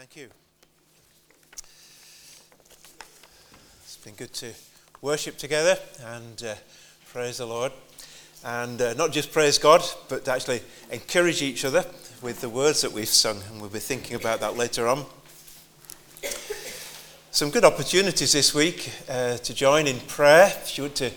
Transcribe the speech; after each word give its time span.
Thank 0.00 0.16
you. 0.16 0.28
It's 3.84 3.98
been 4.02 4.14
good 4.14 4.32
to 4.32 4.52
worship 5.02 5.36
together 5.36 5.76
and 6.02 6.42
uh, 6.42 6.54
praise 7.12 7.36
the 7.36 7.44
Lord. 7.44 7.72
And 8.42 8.80
uh, 8.80 8.94
not 8.94 9.12
just 9.12 9.30
praise 9.30 9.58
God, 9.58 9.84
but 10.08 10.26
actually 10.26 10.62
encourage 10.90 11.42
each 11.42 11.66
other 11.66 11.84
with 12.22 12.40
the 12.40 12.48
words 12.48 12.80
that 12.80 12.92
we've 12.92 13.06
sung. 13.06 13.42
And 13.50 13.60
we'll 13.60 13.68
be 13.68 13.78
thinking 13.78 14.16
about 14.16 14.40
that 14.40 14.56
later 14.56 14.88
on. 14.88 15.04
Some 17.30 17.50
good 17.50 17.66
opportunities 17.66 18.32
this 18.32 18.54
week 18.54 18.90
uh, 19.06 19.36
to 19.36 19.52
join 19.52 19.86
in 19.86 20.00
prayer. 20.00 20.46
If 20.46 20.78
you 20.78 20.84
want 20.84 20.96
to 20.96 21.10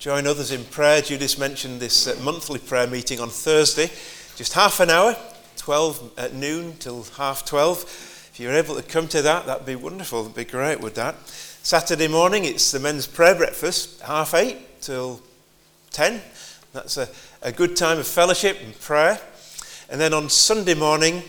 join 0.00 0.26
others 0.26 0.50
in 0.50 0.64
prayer, 0.64 1.02
Judith 1.02 1.38
mentioned 1.38 1.78
this 1.78 2.08
uh, 2.08 2.20
monthly 2.20 2.58
prayer 2.58 2.88
meeting 2.88 3.20
on 3.20 3.28
Thursday, 3.28 3.92
just 4.34 4.54
half 4.54 4.80
an 4.80 4.90
hour, 4.90 5.14
12 5.56 6.14
at 6.18 6.34
noon 6.34 6.76
till 6.78 7.04
half 7.16 7.44
12 7.44 8.10
if 8.34 8.40
you're 8.40 8.52
able 8.52 8.74
to 8.74 8.82
come 8.82 9.06
to 9.06 9.22
that, 9.22 9.46
that'd 9.46 9.64
be 9.64 9.76
wonderful. 9.76 10.22
It'd 10.22 10.34
be 10.34 10.44
great 10.44 10.80
with 10.80 10.96
that. 10.96 11.14
Saturday 11.62 12.08
morning, 12.08 12.44
it's 12.44 12.72
the 12.72 12.80
men's 12.80 13.06
prayer 13.06 13.36
breakfast, 13.36 14.00
half 14.00 14.34
eight 14.34 14.80
till 14.80 15.20
10. 15.92 16.20
That's 16.72 16.96
a, 16.96 17.08
a 17.42 17.52
good 17.52 17.76
time 17.76 18.00
of 18.00 18.08
fellowship 18.08 18.58
and 18.60 18.76
prayer. 18.80 19.20
And 19.88 20.00
then 20.00 20.12
on 20.12 20.28
Sunday 20.28 20.74
morning, 20.74 21.22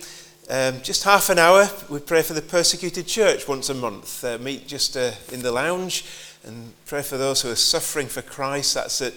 um, 0.50 0.82
just 0.82 1.04
half 1.04 1.30
an 1.30 1.38
hour, 1.38 1.70
we 1.92 2.00
pray 2.00 2.24
for 2.24 2.34
the 2.34 2.42
persecuted 2.42 3.06
church 3.06 3.48
once 3.48 3.70
a 3.70 3.76
month. 3.76 4.24
Uh, 4.24 4.40
meet 4.40 4.68
just 4.68 4.98
uh, 4.98 5.12
in 5.32 5.44
the 5.44 5.52
lounge 5.52 6.06
and 6.44 6.74
pray 6.88 7.04
for 7.04 7.18
those 7.18 7.44
who 7.44 7.52
are 7.52 7.56
suffering 7.56 8.08
for 8.08 8.24
Christ. 8.24 8.74
That's 8.74 9.00
at 9.04 9.14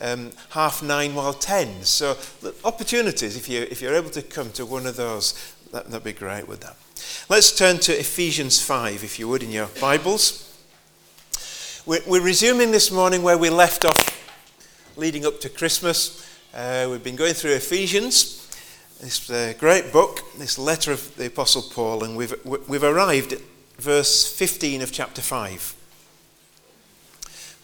um, 0.00 0.30
half 0.50 0.80
nine 0.80 1.16
while 1.16 1.34
ten. 1.34 1.82
So, 1.82 2.16
opportunities, 2.64 3.36
if, 3.36 3.48
you, 3.48 3.66
if 3.68 3.82
you're 3.82 3.96
able 3.96 4.10
to 4.10 4.22
come 4.22 4.52
to 4.52 4.64
one 4.64 4.86
of 4.86 4.94
those, 4.94 5.56
that, 5.72 5.86
that'd 5.86 6.04
be 6.04 6.12
great 6.12 6.46
with 6.46 6.60
that. 6.60 6.76
Let's 7.28 7.56
turn 7.56 7.78
to 7.80 7.92
Ephesians 7.98 8.60
5, 8.60 9.04
if 9.04 9.18
you 9.18 9.28
would, 9.28 9.42
in 9.42 9.50
your 9.50 9.68
Bibles. 9.80 10.48
We're, 11.86 12.22
resuming 12.22 12.70
this 12.70 12.90
morning 12.90 13.22
where 13.22 13.38
we 13.38 13.50
left 13.50 13.84
off 13.84 14.96
leading 14.96 15.26
up 15.26 15.40
to 15.40 15.48
Christmas. 15.48 16.28
Uh, 16.54 16.86
we've 16.90 17.02
been 17.02 17.16
going 17.16 17.34
through 17.34 17.52
Ephesians, 17.52 18.48
this 19.00 19.28
uh, 19.30 19.54
great 19.58 19.92
book, 19.92 20.20
this 20.38 20.58
letter 20.58 20.92
of 20.92 21.16
the 21.16 21.26
Apostle 21.26 21.62
Paul, 21.62 22.04
and 22.04 22.16
we've, 22.16 22.34
we've 22.68 22.84
arrived 22.84 23.32
at 23.32 23.40
verse 23.78 24.30
15 24.32 24.82
of 24.82 24.92
chapter 24.92 25.22
5, 25.22 25.74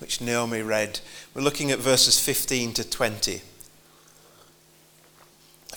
which 0.00 0.20
Naomi 0.20 0.62
read. 0.62 1.00
We're 1.34 1.42
looking 1.42 1.70
at 1.70 1.78
verses 1.78 2.18
15 2.18 2.74
to 2.74 2.88
20. 2.88 3.42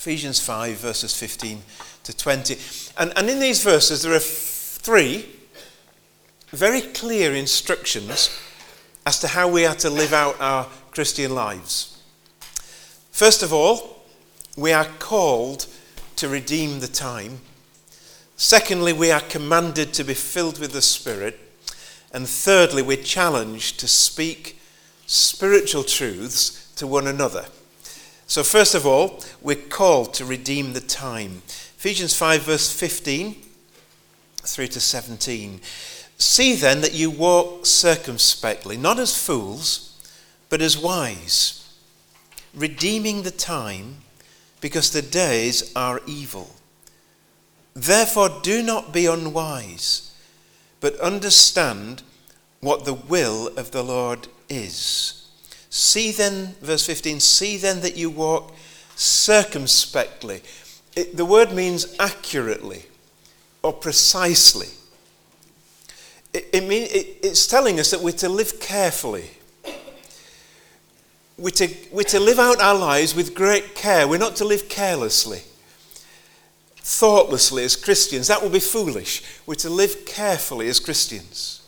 Ephesians 0.02 0.40
5, 0.40 0.78
verses 0.78 1.16
15 1.16 1.62
to 2.02 2.16
20. 2.16 2.58
And, 2.98 3.12
and 3.16 3.30
in 3.30 3.38
these 3.38 3.62
verses, 3.62 4.02
there 4.02 4.12
are 4.12 4.18
three 4.18 5.28
very 6.48 6.80
clear 6.80 7.32
instructions 7.32 8.36
as 9.06 9.20
to 9.20 9.28
how 9.28 9.46
we 9.46 9.64
are 9.64 9.76
to 9.76 9.88
live 9.88 10.12
out 10.12 10.40
our 10.40 10.66
Christian 10.90 11.36
lives. 11.36 12.02
First 13.12 13.44
of 13.44 13.52
all, 13.52 14.02
we 14.56 14.72
are 14.72 14.86
called 14.98 15.68
to 16.16 16.28
redeem 16.28 16.80
the 16.80 16.88
time. 16.88 17.38
Secondly, 18.36 18.92
we 18.92 19.12
are 19.12 19.20
commanded 19.20 19.92
to 19.92 20.02
be 20.02 20.14
filled 20.14 20.58
with 20.58 20.72
the 20.72 20.82
Spirit. 20.82 21.38
And 22.12 22.28
thirdly, 22.28 22.82
we're 22.82 23.04
challenged 23.04 23.78
to 23.78 23.86
speak 23.86 24.58
spiritual 25.06 25.84
truths 25.84 26.72
to 26.74 26.88
one 26.88 27.06
another. 27.06 27.44
So, 28.32 28.42
first 28.42 28.74
of 28.74 28.86
all, 28.86 29.20
we're 29.42 29.56
called 29.56 30.14
to 30.14 30.24
redeem 30.24 30.72
the 30.72 30.80
time. 30.80 31.42
Ephesians 31.76 32.16
5, 32.16 32.40
verse 32.40 32.72
15 32.72 33.36
through 34.38 34.68
to 34.68 34.80
17. 34.80 35.60
See 36.16 36.54
then 36.54 36.80
that 36.80 36.94
you 36.94 37.10
walk 37.10 37.66
circumspectly, 37.66 38.78
not 38.78 38.98
as 38.98 39.22
fools, 39.22 40.00
but 40.48 40.62
as 40.62 40.78
wise, 40.78 41.76
redeeming 42.54 43.20
the 43.22 43.30
time, 43.30 43.96
because 44.62 44.92
the 44.92 45.02
days 45.02 45.70
are 45.76 46.00
evil. 46.06 46.54
Therefore, 47.74 48.40
do 48.42 48.62
not 48.62 48.94
be 48.94 49.04
unwise, 49.04 50.10
but 50.80 50.98
understand 51.00 52.02
what 52.60 52.86
the 52.86 52.94
will 52.94 53.48
of 53.58 53.72
the 53.72 53.84
Lord 53.84 54.28
is. 54.48 55.21
See 55.74 56.12
then, 56.12 56.54
verse 56.60 56.84
15, 56.84 57.18
see 57.20 57.56
then 57.56 57.80
that 57.80 57.96
you 57.96 58.10
walk 58.10 58.54
circumspectly 58.94 60.42
it, 60.94 61.16
the 61.16 61.24
word 61.24 61.52
means 61.52 61.96
accurately 61.98 62.84
or 63.62 63.72
precisely. 63.72 64.68
It, 66.34 66.48
it 66.52 66.64
mean, 66.64 66.84
it, 66.90 67.18
it's 67.22 67.46
telling 67.46 67.80
us 67.80 67.90
that 67.90 68.00
we're 68.00 68.12
to 68.12 68.28
live 68.28 68.60
carefully. 68.60 69.30
We're 71.38 71.50
to, 71.50 71.74
we're 71.90 72.02
to 72.04 72.20
live 72.20 72.38
out 72.38 72.60
our 72.60 72.74
lives 72.74 73.14
with 73.14 73.34
great 73.34 73.74
care. 73.74 74.06
We're 74.06 74.18
not 74.18 74.36
to 74.36 74.44
live 74.44 74.68
carelessly, 74.68 75.40
thoughtlessly 76.76 77.64
as 77.64 77.74
Christians. 77.74 78.28
That 78.28 78.42
would 78.42 78.52
be 78.52 78.60
foolish. 78.60 79.22
We're 79.46 79.54
to 79.56 79.70
live 79.70 80.04
carefully 80.04 80.68
as 80.68 80.78
Christians. 80.78 81.60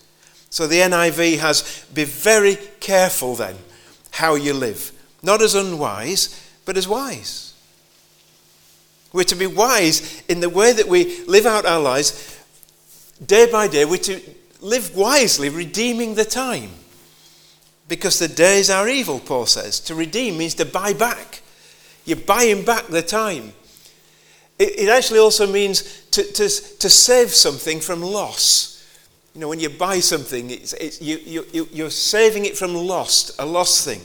So 0.50 0.66
the 0.66 0.80
NIV 0.80 1.38
has 1.38 1.86
be 1.92 2.04
very 2.04 2.56
careful 2.78 3.34
then 3.34 3.56
how 4.14 4.36
you 4.36 4.54
live. 4.54 4.92
Not 5.22 5.42
as 5.42 5.56
unwise, 5.56 6.40
but 6.64 6.76
as 6.76 6.86
wise. 6.86 7.52
We're 9.12 9.24
to 9.24 9.34
be 9.34 9.46
wise 9.46 10.22
in 10.28 10.38
the 10.38 10.48
way 10.48 10.72
that 10.72 10.86
we 10.86 11.24
live 11.24 11.46
out 11.46 11.66
our 11.66 11.80
lives 11.80 12.40
day 13.24 13.50
by 13.50 13.66
day. 13.66 13.84
We're 13.84 13.98
to 13.98 14.20
live 14.60 14.96
wisely, 14.96 15.48
redeeming 15.48 16.14
the 16.14 16.24
time. 16.24 16.70
Because 17.88 18.18
the 18.18 18.28
days 18.28 18.70
are 18.70 18.88
evil, 18.88 19.18
Paul 19.18 19.46
says. 19.46 19.80
To 19.80 19.94
redeem 19.94 20.38
means 20.38 20.54
to 20.54 20.64
buy 20.64 20.92
back. 20.92 21.42
You're 22.04 22.16
buying 22.16 22.64
back 22.64 22.86
the 22.86 23.02
time. 23.02 23.52
It, 24.58 24.80
it 24.80 24.88
actually 24.88 25.18
also 25.18 25.50
means 25.50 26.04
to, 26.12 26.22
to, 26.22 26.48
to 26.48 26.88
save 26.88 27.30
something 27.30 27.80
from 27.80 28.00
loss. 28.00 28.73
You 29.34 29.40
know, 29.40 29.48
when 29.48 29.58
you 29.58 29.68
buy 29.68 29.98
something, 29.98 30.50
it's, 30.50 30.72
it's, 30.74 31.02
you, 31.02 31.18
you, 31.52 31.68
you're 31.72 31.90
saving 31.90 32.44
it 32.44 32.56
from 32.56 32.74
lost, 32.74 33.32
a 33.40 33.44
lost 33.44 33.84
thing. 33.84 34.00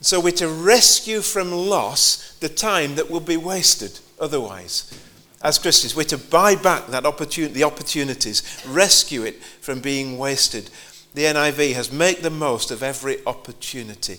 So 0.00 0.18
we're 0.18 0.32
to 0.32 0.48
rescue 0.48 1.20
from 1.20 1.52
loss 1.52 2.36
the 2.40 2.48
time 2.48 2.96
that 2.96 3.10
will 3.10 3.20
be 3.20 3.36
wasted 3.36 4.00
otherwise. 4.18 4.98
As 5.42 5.58
Christians, 5.58 5.94
we're 5.94 6.04
to 6.04 6.18
buy 6.18 6.56
back 6.56 6.86
that 6.88 7.04
opportunity, 7.04 7.54
the 7.54 7.64
opportunities, 7.64 8.64
rescue 8.66 9.24
it 9.24 9.42
from 9.42 9.80
being 9.80 10.16
wasted. 10.16 10.70
The 11.14 11.24
NIV 11.24 11.74
has 11.74 11.92
make 11.92 12.22
the 12.22 12.30
most 12.30 12.70
of 12.70 12.82
every 12.82 13.24
opportunity. 13.26 14.18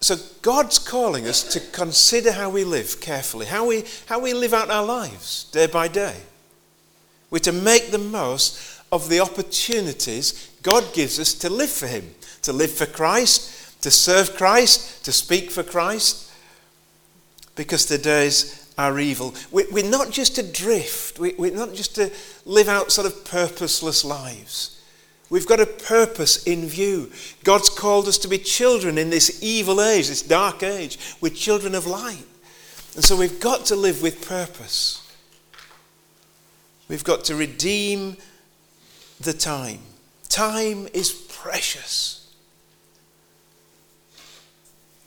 So 0.00 0.16
God's 0.42 0.78
calling 0.78 1.26
us 1.26 1.44
to 1.52 1.60
consider 1.60 2.32
how 2.32 2.50
we 2.50 2.64
live 2.64 3.00
carefully, 3.00 3.46
how 3.46 3.66
we, 3.66 3.84
how 4.06 4.18
we 4.18 4.32
live 4.32 4.52
out 4.52 4.70
our 4.70 4.84
lives 4.84 5.44
day 5.44 5.66
by 5.66 5.88
day. 5.88 6.16
We're 7.30 7.38
to 7.40 7.52
make 7.52 7.90
the 7.90 7.98
most 7.98 8.80
of 8.92 9.08
the 9.08 9.20
opportunities 9.20 10.50
God 10.62 10.92
gives 10.92 11.18
us 11.18 11.32
to 11.34 11.50
live 11.50 11.70
for 11.70 11.86
Him, 11.86 12.14
to 12.42 12.52
live 12.52 12.72
for 12.72 12.86
Christ, 12.86 13.82
to 13.82 13.90
serve 13.90 14.36
Christ, 14.36 15.04
to 15.04 15.12
speak 15.12 15.50
for 15.50 15.62
Christ, 15.62 16.30
because 17.56 17.86
the 17.86 17.98
days 17.98 18.72
are 18.76 18.98
evil. 18.98 19.34
We're 19.50 19.88
not 19.88 20.10
just 20.10 20.36
to 20.36 20.42
drift, 20.42 21.18
we're 21.18 21.54
not 21.54 21.74
just 21.74 21.94
to 21.96 22.10
live 22.44 22.68
out 22.68 22.90
sort 22.90 23.06
of 23.06 23.24
purposeless 23.24 24.04
lives. 24.04 24.80
We've 25.30 25.46
got 25.46 25.60
a 25.60 25.66
purpose 25.66 26.42
in 26.44 26.66
view. 26.66 27.12
God's 27.44 27.68
called 27.68 28.08
us 28.08 28.18
to 28.18 28.28
be 28.28 28.38
children 28.38 28.98
in 28.98 29.10
this 29.10 29.40
evil 29.42 29.80
age, 29.80 30.08
this 30.08 30.22
dark 30.22 30.64
age. 30.64 30.98
We're 31.20 31.30
children 31.30 31.76
of 31.76 31.86
light. 31.86 32.26
And 32.96 33.04
so 33.04 33.16
we've 33.16 33.38
got 33.38 33.64
to 33.66 33.76
live 33.76 34.02
with 34.02 34.26
purpose. 34.26 34.99
We've 36.90 37.04
got 37.04 37.22
to 37.26 37.36
redeem 37.36 38.16
the 39.20 39.32
time. 39.32 39.78
Time 40.28 40.88
is 40.92 41.12
precious. 41.12 42.34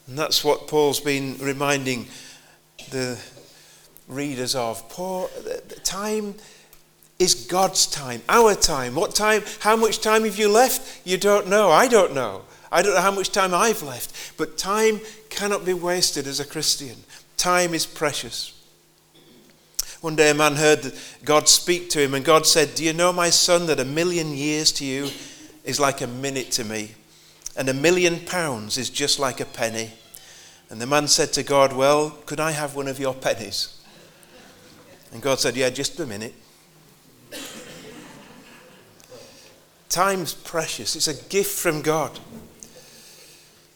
And 0.07 0.17
that's 0.17 0.45
what 0.45 0.69
Paul's 0.69 1.01
been 1.01 1.37
reminding 1.39 2.07
the 2.89 3.19
readers 4.07 4.55
of. 4.55 4.87
Paul, 4.87 5.29
time 5.83 6.35
is 7.19 7.35
God's 7.35 7.85
time, 7.85 8.21
our 8.29 8.55
time. 8.55 8.95
What 8.95 9.13
time? 9.13 9.43
How 9.59 9.75
much 9.75 9.99
time 9.99 10.23
have 10.23 10.39
you 10.39 10.47
left? 10.47 11.05
You 11.05 11.17
don't 11.17 11.49
know. 11.49 11.69
I 11.69 11.89
don't 11.89 12.13
know. 12.13 12.43
I 12.71 12.81
don't 12.81 12.95
know 12.95 13.01
how 13.01 13.11
much 13.11 13.33
time 13.33 13.53
I've 13.53 13.83
left. 13.83 14.37
But 14.37 14.57
time 14.57 15.01
cannot 15.29 15.65
be 15.65 15.73
wasted 15.73 16.27
as 16.27 16.39
a 16.39 16.45
Christian. 16.45 16.95
Time 17.35 17.73
is 17.73 17.85
precious. 17.85 18.62
One 20.03 20.15
day 20.15 20.29
a 20.29 20.33
man 20.33 20.55
heard 20.55 20.93
God 21.25 21.49
speak 21.49 21.89
to 21.91 22.01
him, 22.01 22.13
and 22.13 22.23
God 22.23 22.45
said, 22.45 22.75
Do 22.75 22.83
you 22.83 22.93
know, 22.93 23.11
my 23.11 23.29
son, 23.29 23.65
that 23.67 23.79
a 23.79 23.85
million 23.85 24.35
years 24.35 24.71
to 24.73 24.85
you 24.85 25.09
is 25.63 25.79
like 25.79 26.01
a 26.01 26.07
minute 26.07 26.51
to 26.51 26.63
me? 26.63 26.91
and 27.55 27.69
a 27.69 27.73
million 27.73 28.19
pounds 28.19 28.77
is 28.77 28.89
just 28.89 29.19
like 29.19 29.39
a 29.39 29.45
penny. 29.45 29.91
And 30.69 30.81
the 30.81 30.87
man 30.87 31.07
said 31.07 31.33
to 31.33 31.43
God, 31.43 31.73
Well, 31.73 32.11
could 32.25 32.39
I 32.39 32.51
have 32.51 32.75
one 32.75 32.87
of 32.87 32.99
your 32.99 33.13
pennies? 33.13 33.79
And 35.11 35.21
God 35.21 35.39
said, 35.39 35.55
Yeah, 35.55 35.69
just 35.69 35.99
a 35.99 36.05
minute. 36.05 36.33
Time's 39.89 40.33
precious, 40.33 40.95
it's 40.95 41.07
a 41.07 41.23
gift 41.29 41.59
from 41.59 41.81
God. 41.81 42.19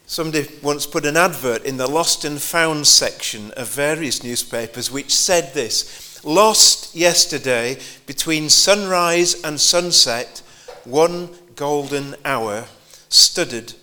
Somebody 0.08 0.48
once 0.64 0.88
put 0.88 1.06
an 1.06 1.18
advert 1.18 1.66
in 1.66 1.76
the 1.78 1.86
lost 1.86 2.24
and 2.24 2.42
found 2.42 2.88
section 2.88 3.52
of 3.52 3.68
various 3.68 4.24
newspapers 4.24 4.90
which 4.90 5.14
said 5.14 5.54
this 5.54 6.07
Lost 6.24 6.96
yesterday 6.96 7.78
between 8.06 8.50
sunrise 8.50 9.42
and 9.44 9.60
sunset, 9.60 10.42
one 10.84 11.30
golden 11.56 12.16
hour, 12.26 12.66
studded 13.10 13.74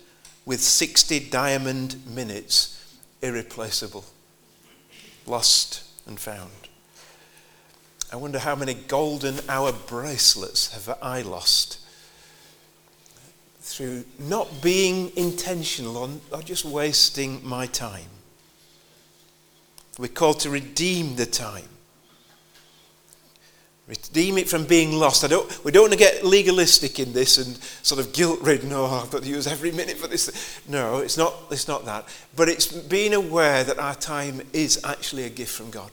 with 0.45 0.61
60 0.61 1.29
diamond 1.29 2.05
minutes, 2.07 2.95
irreplaceable. 3.21 4.05
Lost 5.25 5.83
and 6.05 6.19
found. 6.19 6.51
I 8.11 8.17
wonder 8.17 8.39
how 8.39 8.55
many 8.55 8.73
golden 8.73 9.39
hour 9.49 9.71
bracelets 9.71 10.73
have 10.73 10.97
I 11.01 11.21
lost 11.21 11.79
through 13.59 14.05
not 14.19 14.61
being 14.61 15.11
intentional 15.17 15.97
or, 15.97 16.09
or 16.31 16.41
just 16.43 16.63
wasting 16.65 17.41
my 17.43 17.65
time. 17.65 18.09
We're 19.97 20.07
called 20.07 20.41
to 20.41 20.49
redeem 20.49 21.15
the 21.15 21.25
time. 21.25 21.67
Redeem 23.87 24.39
it 24.39 24.49
from 24.49 24.65
being 24.65 24.93
lost. 24.93 25.23
I 25.23 25.27
don't, 25.27 25.63
we 25.63 25.71
don't 25.71 25.83
want 25.83 25.93
to 25.93 25.99
get 25.99 26.25
legalistic 26.25 26.99
in 26.99 27.13
this 27.13 27.37
and 27.37 27.55
sort 27.83 28.01
of 28.01 28.13
guilt 28.13 28.41
ridden, 28.41 28.71
oh, 28.73 28.85
I've 28.85 29.11
got 29.11 29.21
to 29.21 29.29
use 29.29 29.45
every 29.45 29.71
minute 29.71 29.97
for 29.97 30.07
this. 30.07 30.59
No, 30.67 30.97
it's 30.97 31.17
not, 31.17 31.35
it's 31.51 31.67
not 31.67 31.85
that. 31.85 32.07
But 32.35 32.49
it's 32.49 32.65
being 32.65 33.13
aware 33.13 33.63
that 33.63 33.77
our 33.77 33.93
time 33.93 34.41
is 34.53 34.83
actually 34.83 35.23
a 35.23 35.29
gift 35.29 35.51
from 35.51 35.69
God. 35.69 35.91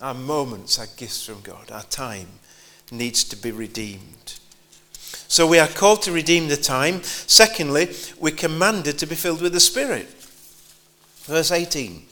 Our 0.00 0.14
moments 0.14 0.78
are 0.78 0.86
gifts 0.96 1.24
from 1.24 1.40
God. 1.42 1.70
Our 1.70 1.84
time 1.84 2.26
needs 2.90 3.22
to 3.24 3.36
be 3.36 3.52
redeemed. 3.52 4.34
So 5.28 5.46
we 5.46 5.58
are 5.58 5.68
called 5.68 6.02
to 6.02 6.12
redeem 6.12 6.48
the 6.48 6.56
time. 6.56 7.02
Secondly, 7.02 7.90
we're 8.18 8.34
commanded 8.34 8.98
to 8.98 9.06
be 9.06 9.14
filled 9.14 9.42
with 9.42 9.52
the 9.52 9.60
Spirit. 9.60 10.08
Verse 11.24 11.52
18. 11.52 12.06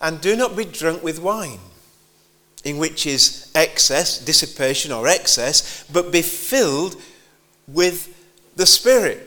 And 0.00 0.20
do 0.20 0.36
not 0.36 0.56
be 0.56 0.64
drunk 0.64 1.02
with 1.02 1.20
wine, 1.20 1.60
in 2.68 2.78
which 2.78 3.06
is 3.06 3.50
excess, 3.54 4.18
dissipation, 4.18 4.92
or 4.92 5.08
excess, 5.08 5.84
but 5.92 6.12
be 6.12 6.22
filled 6.22 6.96
with 7.66 8.14
the 8.56 8.66
Spirit. 8.66 9.24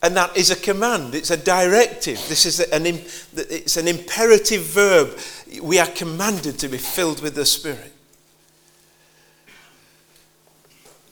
And 0.00 0.16
that 0.16 0.36
is 0.36 0.50
a 0.50 0.56
command, 0.56 1.14
it's 1.14 1.30
a 1.30 1.36
directive. 1.36 2.24
This 2.28 2.46
is 2.46 2.60
an, 2.60 2.86
it's 2.86 3.76
an 3.76 3.88
imperative 3.88 4.62
verb. 4.62 5.18
We 5.60 5.80
are 5.80 5.88
commanded 5.88 6.58
to 6.60 6.68
be 6.68 6.78
filled 6.78 7.20
with 7.20 7.34
the 7.34 7.44
Spirit. 7.44 7.92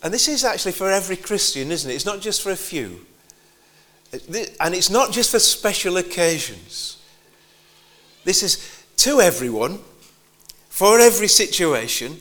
And 0.02 0.14
this 0.14 0.28
is 0.28 0.44
actually 0.44 0.72
for 0.72 0.88
every 0.88 1.16
Christian, 1.16 1.72
isn't 1.72 1.90
it? 1.90 1.94
It's 1.94 2.06
not 2.06 2.20
just 2.20 2.42
for 2.42 2.52
a 2.52 2.56
few. 2.56 3.04
And 4.12 4.74
it's 4.74 4.90
not 4.90 5.10
just 5.10 5.32
for 5.32 5.40
special 5.40 5.96
occasions. 5.96 6.98
This 8.22 8.44
is 8.44 8.84
to 8.98 9.20
everyone, 9.20 9.80
for 10.76 11.00
every 11.00 11.26
situation. 11.26 12.19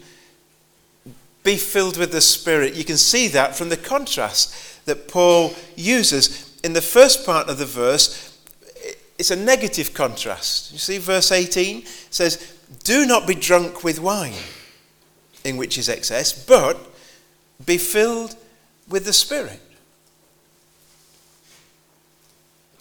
Be 1.43 1.57
filled 1.57 1.97
with 1.97 2.13
the 2.13 2.21
Spirit. 2.21 2.73
You 2.73 2.85
can 2.85 2.95
see 2.95 3.27
that 3.27 3.53
from 3.53 3.67
the 3.67 3.75
contrast 3.75 4.85
that 4.85 5.09
Paul 5.09 5.53
uses. 5.75 6.57
In 6.63 6.71
the 6.71 6.79
first 6.79 7.25
part 7.25 7.49
of 7.49 7.57
the 7.57 7.65
verse, 7.65 8.39
it's 9.19 9.29
a 9.29 9.35
negative 9.35 9.93
contrast. 9.93 10.71
You 10.71 10.77
see, 10.77 10.99
verse 10.99 11.33
18 11.33 11.85
says, 12.09 12.55
Do 12.85 13.05
not 13.05 13.27
be 13.27 13.35
drunk 13.35 13.83
with 13.83 13.99
wine, 13.99 14.39
in 15.43 15.57
which 15.57 15.77
is 15.77 15.89
excess, 15.89 16.31
but 16.31 16.77
be 17.65 17.77
filled 17.77 18.37
with 18.87 19.03
the 19.03 19.11
Spirit. 19.11 19.59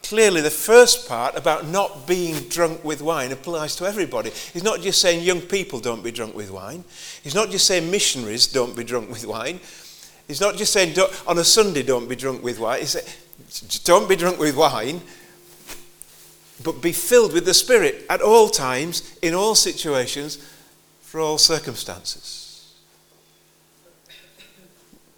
Clearly, 0.05 0.41
the 0.41 0.51
first 0.51 1.09
part 1.09 1.35
about 1.35 1.67
not 1.67 2.07
being 2.07 2.49
drunk 2.49 2.85
with 2.85 3.01
wine 3.01 3.33
applies 3.33 3.75
to 3.77 3.87
everybody. 3.87 4.31
He's 4.53 4.63
not 4.63 4.81
just 4.81 5.01
saying 5.01 5.25
young 5.25 5.41
people 5.41 5.81
don't 5.81 6.05
be 6.05 6.13
drunk 6.13 6.37
with 6.37 6.51
wine. 6.51 6.85
He's 7.23 7.35
not 7.35 7.51
just 7.51 7.67
saying 7.67 7.91
missionaries 7.91 8.47
don't 8.47 8.77
be 8.77 8.85
drunk 8.85 9.09
with 9.09 9.27
wine. 9.27 9.61
He's 10.29 10.41
not 10.41 10.57
just 10.57 10.73
saying 10.73 10.95
on 11.27 11.39
a 11.39 11.45
Sunday 11.45 11.83
don't 11.83 12.09
be 12.09 12.17
drunk 12.17 12.43
with 12.43 12.61
wine. 12.61 12.81
He 12.81 12.87
said, 12.87 13.05
don't 13.85 14.09
be 14.09 14.17
drunk 14.17 14.39
with 14.39 14.57
wine, 14.57 15.01
but 16.63 16.83
be 16.83 16.93
filled 16.93 17.33
with 17.33 17.47
the 17.47 17.55
Spirit 17.55 18.05
at 18.09 18.21
all 18.21 18.49
times, 18.49 19.17
in 19.23 19.35
all 19.35 19.55
situations, 19.55 20.37
for 21.01 21.19
all 21.21 21.39
circumstances 21.39 22.45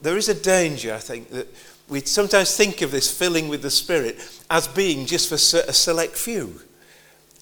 there 0.06 0.17
is 0.17 0.29
a 0.29 0.35
danger, 0.35 0.94
I 0.94 0.99
think, 0.99 1.31
that 1.31 1.49
we 1.88 2.00
sometimes 2.00 2.56
think 2.56 2.83
of 2.83 2.91
this 2.91 3.17
filling 3.17 3.49
with 3.49 3.62
the 3.62 3.71
Spirit 3.71 4.19
as 4.50 4.67
being 4.67 5.06
just 5.06 5.29
for 5.29 5.37
a 5.37 5.73
select 5.73 6.17
few 6.17 6.61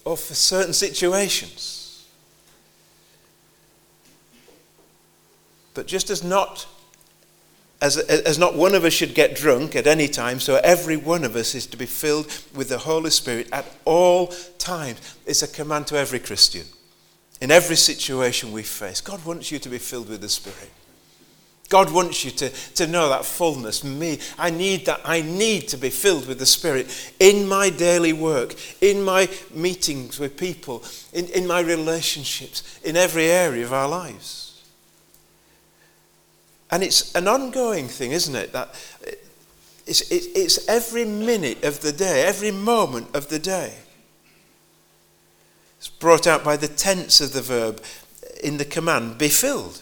or 0.03 0.15
for 0.15 0.35
certain 0.35 0.73
situations. 0.73 2.05
But 5.73 5.87
just 5.87 6.09
as 6.09 6.23
not 6.23 6.67
as, 7.81 7.97
as 7.97 8.39
not 8.39 8.55
one 8.55 8.73
of 8.73 8.85
us 8.85 8.93
should 8.93 9.13
get 9.13 9.35
drunk 9.35 9.75
at 9.75 9.85
any 9.85 10.07
time, 10.07 10.39
so 10.39 10.59
every 10.63 10.95
one 10.95 11.23
of 11.23 11.35
us 11.35 11.53
is 11.53 11.65
to 11.67 11.77
be 11.77 11.85
filled 11.85 12.25
with 12.55 12.69
the 12.69 12.77
Holy 12.77 13.09
Spirit 13.09 13.49
at 13.51 13.65
all 13.83 14.27
times. 14.57 14.99
It's 15.25 15.43
a 15.43 15.47
command 15.47 15.87
to 15.87 15.97
every 15.97 16.19
Christian. 16.19 16.63
In 17.41 17.51
every 17.51 17.75
situation 17.75 18.51
we 18.51 18.63
face, 18.63 19.01
God 19.01 19.23
wants 19.25 19.51
you 19.51 19.59
to 19.59 19.69
be 19.69 19.77
filled 19.77 20.09
with 20.09 20.21
the 20.21 20.29
Spirit. 20.29 20.71
God 21.69 21.91
wants 21.91 22.23
you 22.23 22.31
to, 22.31 22.49
to 22.49 22.85
know 22.85 23.09
that 23.09 23.25
fullness. 23.25 23.83
Me, 23.83 24.19
I 24.37 24.51
need 24.51 24.85
that. 24.85 25.01
I 25.03 25.21
need 25.21 25.67
to 25.69 25.77
be 25.77 25.89
filled 25.89 26.27
with 26.27 26.37
the 26.37 26.45
Spirit 26.45 27.13
in 27.19 27.47
my 27.47 27.69
daily 27.69 28.13
work, 28.13 28.55
in 28.81 29.01
my 29.01 29.29
meetings 29.53 30.19
with 30.19 30.37
people, 30.37 30.83
in, 31.11 31.25
in 31.29 31.47
my 31.47 31.61
relationships, 31.61 32.79
in 32.83 32.95
every 32.95 33.25
area 33.25 33.65
of 33.65 33.73
our 33.73 33.87
lives. 33.87 34.63
And 36.69 36.83
it's 36.83 37.15
an 37.15 37.27
ongoing 37.27 37.87
thing, 37.87 38.11
isn't 38.11 38.35
it? 38.35 38.51
That 38.53 38.69
it's, 39.87 40.09
it's 40.11 40.67
every 40.67 41.05
minute 41.05 41.63
of 41.63 41.81
the 41.81 41.91
day, 41.91 42.23
every 42.23 42.51
moment 42.51 43.15
of 43.15 43.29
the 43.29 43.39
day. 43.39 43.73
It's 45.77 45.89
brought 45.89 46.27
out 46.27 46.43
by 46.43 46.57
the 46.57 46.67
tense 46.67 47.21
of 47.21 47.33
the 47.33 47.41
verb 47.41 47.83
in 48.43 48.57
the 48.57 48.65
command 48.65 49.17
be 49.17 49.29
filled. 49.29 49.81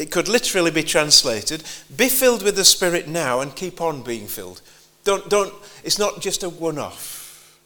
It 0.00 0.10
could 0.10 0.28
literally 0.28 0.70
be 0.70 0.82
translated 0.82 1.62
be 1.94 2.08
filled 2.08 2.42
with 2.42 2.56
the 2.56 2.64
Spirit 2.64 3.06
now 3.06 3.40
and 3.40 3.54
keep 3.54 3.82
on 3.82 4.00
being 4.02 4.26
filled. 4.26 4.62
Don't, 5.04 5.28
don't, 5.28 5.52
it's 5.84 5.98
not 5.98 6.22
just 6.22 6.42
a 6.42 6.48
one 6.48 6.78
off, 6.78 7.60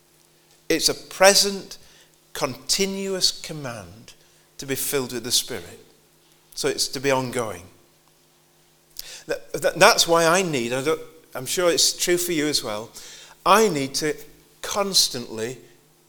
it's 0.69 0.89
a 0.89 0.95
present, 0.95 1.79
continuous 2.33 3.31
command 3.41 4.15
to 4.59 4.67
be 4.67 4.75
filled 4.75 5.13
with 5.13 5.23
the 5.23 5.31
Spirit. 5.31 5.79
So 6.57 6.67
it's 6.67 6.89
to 6.89 7.01
be 7.01 7.13
ongoing. 7.13 7.63
That, 9.29 9.53
that, 9.53 9.79
that's 9.79 10.09
why 10.09 10.27
I 10.27 10.43
need, 10.43 10.73
I 10.73 10.97
I'm 11.37 11.47
sure 11.47 11.71
it's 11.71 11.97
true 11.97 12.19
for 12.19 12.33
you 12.33 12.49
as 12.49 12.65
well, 12.65 12.91
I 13.47 13.69
need 13.69 13.95
to 13.95 14.17
constantly 14.61 15.59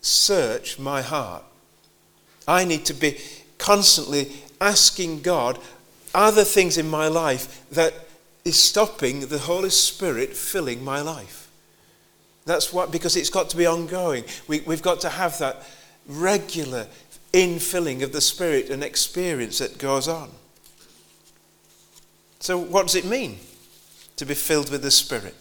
search 0.02 0.80
my 0.80 1.04
heart. 1.04 1.44
I 2.48 2.66
need 2.66 2.84
to 2.86 2.96
be 2.96 3.20
constantly 3.60 4.32
asking 4.60 5.22
God, 5.22 5.60
are 6.16 6.32
there 6.32 6.46
things 6.46 6.78
in 6.78 6.90
my 6.90 7.08
life 7.08 7.70
that 7.72 7.94
is 8.46 8.58
stopping 8.58 9.28
the 9.28 9.40
Holy 9.40 9.70
Spirit 9.70 10.36
filling 10.36 10.84
my 10.84 11.02
life? 11.02 11.52
That's 12.46 12.72
what, 12.72 12.92
because 12.92 13.16
it's 13.16 13.30
got 13.30 13.50
to 13.50 13.58
be 13.58 13.66
ongoing. 13.66 14.24
We, 14.48 14.62
we've 14.62 14.82
got 14.82 15.02
to 15.02 15.10
have 15.10 15.38
that 15.40 15.68
regular 16.08 16.88
infilling 17.34 18.02
of 18.02 18.14
the 18.14 18.22
Spirit 18.22 18.70
and 18.70 18.84
experience 18.84 19.60
that 19.60 19.78
goes 19.78 20.08
on. 20.08 20.30
So, 22.40 22.58
what 22.58 22.84
does 22.84 22.96
it 22.96 23.06
mean 23.06 23.40
to 24.16 24.26
be 24.26 24.36
filled 24.36 24.72
with 24.72 24.84
the 24.84 24.92
Spirit? 24.92 25.36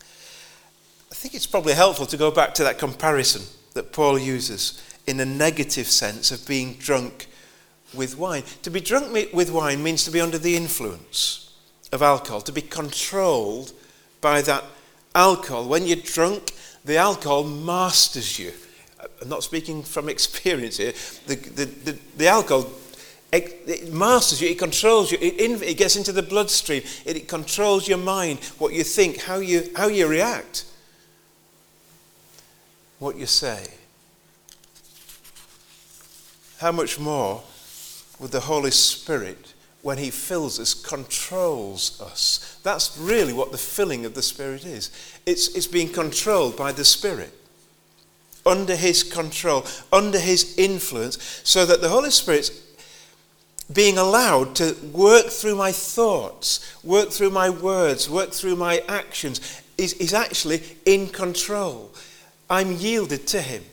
I 0.00 1.14
think 1.14 1.34
it's 1.34 1.46
probably 1.46 1.74
helpful 1.74 2.06
to 2.06 2.16
go 2.16 2.30
back 2.30 2.54
to 2.54 2.64
that 2.64 2.78
comparison 2.78 3.42
that 3.74 3.92
Paul 3.92 4.18
uses 4.18 4.82
in 5.06 5.20
a 5.20 5.24
negative 5.24 5.86
sense 5.86 6.32
of 6.32 6.46
being 6.48 6.74
drunk 6.74 7.28
with 7.94 8.16
wine. 8.16 8.42
To 8.62 8.70
be 8.70 8.80
drunk 8.80 9.12
with 9.32 9.50
wine 9.50 9.82
means 9.82 10.04
to 10.04 10.10
be 10.10 10.20
under 10.20 10.38
the 10.38 10.56
influence 10.56 11.52
of 11.92 12.02
alcohol, 12.02 12.40
to 12.42 12.52
be 12.52 12.62
controlled 12.62 13.72
by 14.20 14.42
that 14.42 14.64
alcohol. 15.14 15.68
When 15.68 15.86
you're 15.86 15.96
drunk, 15.96 16.52
the 16.84 16.96
alcohol 16.96 17.44
masters 17.44 18.38
you. 18.38 18.52
I'm 19.20 19.28
not 19.28 19.42
speaking 19.42 19.82
from 19.82 20.08
experience 20.08 20.78
here. 20.78 20.92
The, 21.26 21.36
the, 21.36 21.64
the, 21.64 21.98
the 22.16 22.28
alcohol 22.28 22.70
it, 23.32 23.92
masters 23.92 24.42
you, 24.42 24.48
it 24.48 24.58
controls 24.58 25.10
you, 25.10 25.18
it, 25.20 25.40
in, 25.40 25.62
it 25.62 25.78
gets 25.78 25.96
into 25.96 26.12
the 26.12 26.22
bloodstream, 26.22 26.82
it, 27.06 27.16
it, 27.16 27.28
controls 27.28 27.88
your 27.88 27.98
mind, 27.98 28.40
what 28.58 28.74
you 28.74 28.84
think, 28.84 29.22
how 29.22 29.36
you, 29.36 29.70
how 29.74 29.88
you 29.88 30.06
react, 30.06 30.66
what 32.98 33.16
you 33.16 33.24
say. 33.24 33.66
how 36.62 36.70
much 36.70 36.96
more 36.96 37.42
would 38.22 38.30
the 38.30 38.40
Holy 38.40 38.70
Spirit, 38.70 39.52
when 39.82 39.98
He 39.98 40.10
fills 40.10 40.60
us, 40.60 40.72
controls 40.72 42.00
us? 42.00 42.58
That's 42.62 42.96
really 42.96 43.32
what 43.32 43.50
the 43.50 43.58
filling 43.58 44.06
of 44.06 44.14
the 44.14 44.22
Spirit 44.22 44.64
is. 44.64 44.90
It's, 45.26 45.48
it's 45.56 45.66
being 45.66 45.88
controlled 45.88 46.56
by 46.56 46.70
the 46.70 46.84
Spirit, 46.84 47.34
under 48.46 48.76
His 48.76 49.02
control, 49.02 49.66
under 49.92 50.20
His 50.20 50.56
influence, 50.56 51.42
so 51.42 51.66
that 51.66 51.80
the 51.80 51.88
Holy 51.88 52.10
Spirit's 52.10 52.62
being 53.72 53.98
allowed 53.98 54.54
to 54.56 54.76
work 54.92 55.26
through 55.26 55.56
my 55.56 55.72
thoughts, 55.72 56.76
work 56.84 57.10
through 57.10 57.30
my 57.30 57.50
words, 57.50 58.08
work 58.08 58.30
through 58.30 58.54
my 58.56 58.82
actions, 58.88 59.62
is, 59.76 59.94
is 59.94 60.14
actually 60.14 60.62
in 60.86 61.08
control. 61.08 61.90
I'm 62.48 62.70
yielded 62.72 63.26
to 63.28 63.40
Him. 63.40 63.64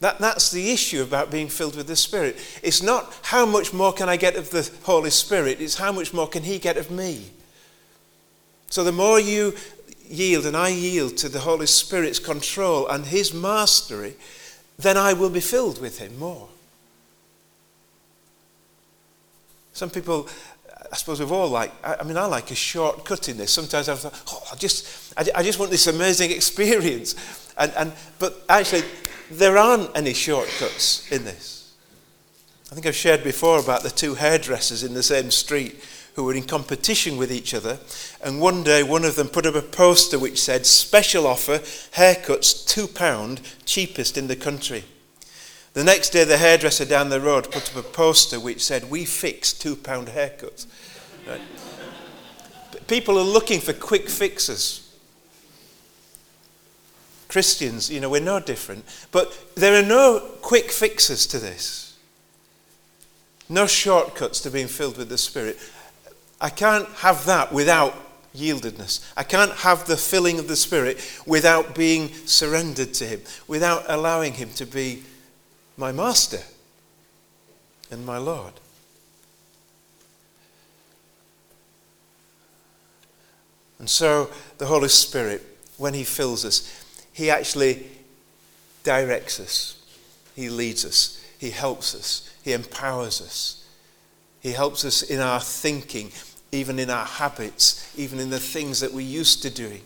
That, 0.00 0.18
that's 0.18 0.50
the 0.50 0.72
issue 0.72 1.02
about 1.02 1.30
being 1.30 1.48
filled 1.48 1.76
with 1.76 1.86
the 1.86 1.96
Spirit. 1.96 2.38
It's 2.62 2.82
not 2.82 3.14
how 3.22 3.44
much 3.44 3.72
more 3.74 3.92
can 3.92 4.08
I 4.08 4.16
get 4.16 4.34
of 4.34 4.50
the 4.50 4.68
Holy 4.84 5.10
Spirit, 5.10 5.60
it's 5.60 5.76
how 5.76 5.92
much 5.92 6.12
more 6.12 6.26
can 6.26 6.42
He 6.42 6.58
get 6.58 6.78
of 6.78 6.90
me. 6.90 7.30
So 8.70 8.82
the 8.82 8.92
more 8.92 9.20
you 9.20 9.54
yield 10.08 10.46
and 10.46 10.56
I 10.56 10.68
yield 10.68 11.16
to 11.18 11.28
the 11.28 11.40
Holy 11.40 11.66
Spirit's 11.66 12.18
control 12.18 12.88
and 12.88 13.04
His 13.04 13.34
mastery, 13.34 14.14
then 14.78 14.96
I 14.96 15.12
will 15.12 15.30
be 15.30 15.40
filled 15.40 15.80
with 15.80 15.98
Him 15.98 16.18
more. 16.18 16.48
Some 19.74 19.90
people, 19.90 20.28
I 20.90 20.96
suppose 20.96 21.20
we've 21.20 21.30
all 21.30 21.48
like, 21.48 21.72
I 21.84 22.02
mean, 22.04 22.16
I 22.16 22.24
like 22.24 22.50
a 22.50 22.54
shortcut 22.54 23.28
in 23.28 23.36
this. 23.36 23.52
Sometimes 23.52 23.88
I've 23.88 24.00
thought, 24.00 24.22
oh, 24.28 24.48
I 24.52 24.56
just, 24.56 25.12
I, 25.16 25.42
just 25.42 25.58
want 25.58 25.70
this 25.70 25.86
amazing 25.86 26.30
experience. 26.32 27.14
And, 27.58 27.72
and, 27.76 27.92
but 28.18 28.42
actually, 28.48 28.82
there 29.30 29.56
aren't 29.56 29.96
any 29.96 30.12
shortcuts 30.12 31.10
in 31.10 31.24
this. 31.24 31.72
I 32.70 32.74
think 32.74 32.86
I've 32.86 32.94
shared 32.94 33.24
before 33.24 33.58
about 33.58 33.82
the 33.82 33.90
two 33.90 34.14
hairdressers 34.14 34.84
in 34.84 34.94
the 34.94 35.02
same 35.02 35.30
street 35.30 35.82
who 36.14 36.24
were 36.24 36.34
in 36.34 36.44
competition 36.44 37.16
with 37.16 37.32
each 37.32 37.54
other. 37.54 37.78
And 38.22 38.40
one 38.40 38.62
day, 38.62 38.82
one 38.82 39.04
of 39.04 39.16
them 39.16 39.28
put 39.28 39.46
up 39.46 39.54
a 39.54 39.62
poster 39.62 40.18
which 40.18 40.40
said, 40.40 40.66
Special 40.66 41.26
offer, 41.26 41.58
haircuts 41.58 42.66
£2, 42.66 43.40
cheapest 43.64 44.18
in 44.18 44.26
the 44.26 44.36
country. 44.36 44.84
The 45.72 45.84
next 45.84 46.10
day, 46.10 46.24
the 46.24 46.36
hairdresser 46.36 46.84
down 46.84 47.10
the 47.10 47.20
road 47.20 47.50
put 47.50 47.70
up 47.70 47.84
a 47.84 47.88
poster 47.88 48.40
which 48.40 48.64
said, 48.64 48.90
We 48.90 49.04
fix 49.04 49.52
£2 49.52 49.76
haircuts. 50.08 50.66
Right? 51.26 51.40
People 52.88 53.18
are 53.18 53.24
looking 53.24 53.60
for 53.60 53.72
quick 53.72 54.08
fixes. 54.08 54.89
Christians, 57.30 57.88
you 57.88 58.00
know, 58.00 58.10
we're 58.10 58.20
no 58.20 58.40
different. 58.40 58.84
But 59.12 59.54
there 59.54 59.80
are 59.80 59.86
no 59.86 60.18
quick 60.42 60.72
fixes 60.72 61.26
to 61.28 61.38
this. 61.38 61.96
No 63.48 63.66
shortcuts 63.66 64.40
to 64.40 64.50
being 64.50 64.66
filled 64.66 64.98
with 64.98 65.08
the 65.08 65.16
Spirit. 65.16 65.58
I 66.40 66.50
can't 66.50 66.88
have 66.96 67.24
that 67.26 67.52
without 67.52 67.94
yieldedness. 68.34 69.12
I 69.16 69.22
can't 69.22 69.52
have 69.52 69.86
the 69.86 69.96
filling 69.96 70.40
of 70.40 70.48
the 70.48 70.56
Spirit 70.56 70.98
without 71.24 71.74
being 71.74 72.12
surrendered 72.26 72.94
to 72.94 73.06
Him, 73.06 73.20
without 73.46 73.84
allowing 73.88 74.32
Him 74.32 74.50
to 74.54 74.66
be 74.66 75.04
my 75.76 75.92
Master 75.92 76.42
and 77.92 78.04
my 78.04 78.18
Lord. 78.18 78.54
And 83.78 83.88
so 83.88 84.30
the 84.58 84.66
Holy 84.66 84.88
Spirit, 84.88 85.42
when 85.76 85.94
He 85.94 86.04
fills 86.04 86.44
us, 86.44 86.79
he 87.12 87.30
actually 87.30 87.86
directs 88.82 89.40
us, 89.40 89.76
He 90.34 90.48
leads 90.48 90.84
us, 90.84 91.24
He 91.38 91.50
helps 91.50 91.94
us, 91.94 92.32
He 92.42 92.52
empowers 92.52 93.20
us. 93.20 93.56
He 94.40 94.52
helps 94.52 94.86
us 94.86 95.02
in 95.02 95.20
our 95.20 95.40
thinking, 95.40 96.12
even 96.50 96.78
in 96.78 96.88
our 96.88 97.04
habits, 97.04 97.92
even 97.98 98.18
in 98.18 98.30
the 98.30 98.40
things 98.40 98.80
that 98.80 98.92
we're 98.92 99.00
used 99.00 99.42
to 99.42 99.50
doing. 99.50 99.82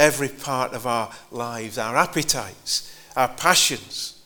Every 0.00 0.28
part 0.28 0.72
of 0.72 0.86
our 0.86 1.12
lives, 1.30 1.78
our 1.78 1.96
appetites, 1.96 2.92
our 3.16 3.28
passions, 3.28 4.20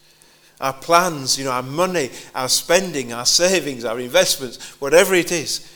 our 0.61 0.73
plans, 0.73 1.39
you 1.39 1.45
know, 1.45 1.51
our 1.51 1.63
money, 1.63 2.11
our 2.35 2.49
spending, 2.49 3.13
our 3.13 3.27
savings, 3.27 3.85
our 3.85 3.99
investments, 4.01 4.81
whatever 4.81 5.15
it 5.15 5.33
is, 5.33 5.71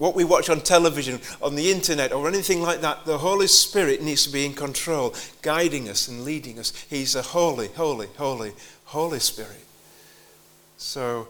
what 0.00 0.14
we 0.14 0.24
watch 0.24 0.48
on 0.48 0.62
television, 0.62 1.20
on 1.42 1.56
the 1.56 1.70
internet, 1.70 2.10
or 2.10 2.26
anything 2.26 2.62
like 2.62 2.80
that, 2.80 3.04
the 3.04 3.18
Holy 3.18 3.46
Spirit 3.46 4.00
needs 4.00 4.24
to 4.24 4.32
be 4.32 4.46
in 4.46 4.54
control, 4.54 5.14
guiding 5.42 5.90
us 5.90 6.08
and 6.08 6.24
leading 6.24 6.58
us. 6.58 6.72
He's 6.88 7.14
a 7.14 7.20
holy, 7.20 7.68
holy, 7.68 8.08
holy, 8.16 8.54
Holy 8.86 9.20
Spirit. 9.20 9.62
So, 10.78 11.28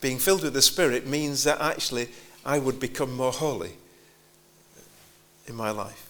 being 0.00 0.18
filled 0.18 0.44
with 0.44 0.54
the 0.54 0.62
Spirit 0.62 1.08
means 1.08 1.42
that 1.42 1.60
actually 1.60 2.10
I 2.46 2.60
would 2.60 2.78
become 2.78 3.16
more 3.16 3.32
holy 3.32 3.72
in 5.48 5.56
my 5.56 5.72
life. 5.72 6.08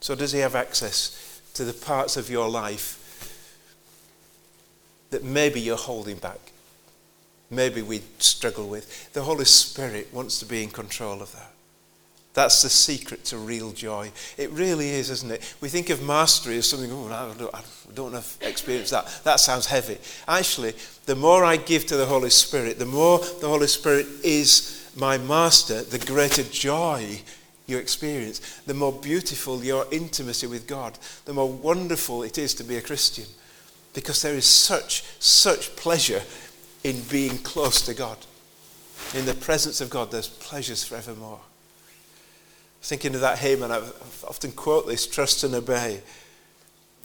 So, 0.00 0.14
does 0.14 0.32
He 0.32 0.40
have 0.40 0.54
access 0.54 1.40
to 1.54 1.64
the 1.64 1.72
parts 1.72 2.18
of 2.18 2.28
your 2.28 2.50
life 2.50 2.98
that 5.08 5.24
maybe 5.24 5.62
you're 5.62 5.78
holding 5.78 6.16
back? 6.18 6.52
Maybe 7.52 7.82
we 7.82 8.02
struggle 8.18 8.68
with. 8.68 9.12
The 9.12 9.22
Holy 9.22 9.44
Spirit 9.44 10.12
wants 10.12 10.38
to 10.40 10.46
be 10.46 10.62
in 10.62 10.70
control 10.70 11.22
of 11.22 11.32
that. 11.32 11.52
That's 12.34 12.62
the 12.62 12.70
secret 12.70 13.26
to 13.26 13.36
real 13.36 13.72
joy. 13.72 14.10
It 14.38 14.50
really 14.50 14.88
is, 14.88 15.10
isn't 15.10 15.30
it? 15.30 15.54
We 15.60 15.68
think 15.68 15.90
of 15.90 16.02
mastery 16.02 16.56
as 16.56 16.68
something, 16.68 16.90
oh, 16.90 17.08
I 17.08 17.38
don't, 17.38 17.54
I 17.54 17.60
don't 17.94 18.14
have 18.14 18.36
experience 18.40 18.88
that. 18.90 19.06
That 19.24 19.38
sounds 19.38 19.66
heavy. 19.66 19.98
Actually, 20.26 20.72
the 21.04 21.14
more 21.14 21.44
I 21.44 21.56
give 21.58 21.84
to 21.86 21.96
the 21.96 22.06
Holy 22.06 22.30
Spirit, 22.30 22.78
the 22.78 22.86
more 22.86 23.18
the 23.18 23.48
Holy 23.48 23.66
Spirit 23.66 24.06
is 24.24 24.90
my 24.96 25.18
master, 25.18 25.82
the 25.82 25.98
greater 25.98 26.42
joy 26.44 27.20
you 27.66 27.76
experience, 27.76 28.60
the 28.66 28.74
more 28.74 28.92
beautiful 28.92 29.62
your 29.62 29.86
intimacy 29.92 30.46
with 30.46 30.66
God, 30.66 30.98
the 31.26 31.34
more 31.34 31.50
wonderful 31.50 32.22
it 32.22 32.38
is 32.38 32.54
to 32.54 32.64
be 32.64 32.76
a 32.76 32.82
Christian. 32.82 33.26
Because 33.92 34.22
there 34.22 34.34
is 34.34 34.46
such, 34.46 35.04
such 35.18 35.76
pleasure 35.76 36.22
in 36.84 37.00
being 37.02 37.38
close 37.38 37.82
to 37.82 37.94
God. 37.94 38.18
In 39.14 39.26
the 39.26 39.34
presence 39.34 39.80
of 39.80 39.90
God, 39.90 40.10
there's 40.10 40.28
pleasures 40.28 40.84
forevermore. 40.84 41.40
Thinking 42.82 43.14
of 43.14 43.20
that 43.20 43.38
hymn, 43.38 43.62
and 43.62 43.72
I 43.72 43.78
often 44.26 44.52
quote 44.52 44.86
this 44.86 45.06
trust 45.06 45.44
and 45.44 45.54
obey. 45.54 46.00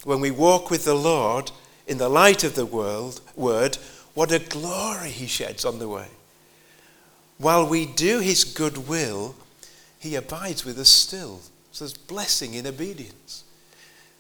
When 0.03 0.19
we 0.19 0.31
walk 0.31 0.69
with 0.69 0.85
the 0.85 0.95
Lord 0.95 1.51
in 1.85 1.97
the 1.97 2.09
light 2.09 2.43
of 2.43 2.55
the 2.55 2.65
world, 2.65 3.21
word, 3.35 3.77
what 4.13 4.31
a 4.31 4.39
glory 4.39 5.09
he 5.09 5.27
sheds 5.27 5.65
on 5.65 5.79
the 5.79 5.87
way. 5.87 6.07
While 7.37 7.67
we 7.67 7.85
do 7.85 8.19
his 8.19 8.43
good 8.43 8.87
will, 8.87 9.35
he 9.99 10.15
abides 10.15 10.65
with 10.65 10.79
us 10.79 10.89
still. 10.89 11.41
So 11.71 11.85
there's 11.85 11.93
blessing 11.93 12.55
in 12.55 12.65
obedience. 12.65 13.43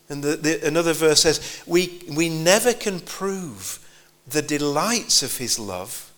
And 0.09 0.23
the, 0.23 0.35
the, 0.35 0.67
another 0.67 0.93
verse 0.93 1.21
says, 1.21 1.63
we, 1.65 2.03
we 2.11 2.29
never 2.29 2.73
can 2.73 2.99
prove 2.99 3.83
the 4.29 4.41
delights 4.41 5.23
of 5.23 5.37
his 5.37 5.57
love 5.57 6.11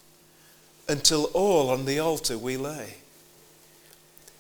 until 0.88 1.26
all 1.26 1.70
on 1.70 1.86
the 1.86 2.00
altar 2.00 2.38
we 2.38 2.58
lay. 2.58 2.96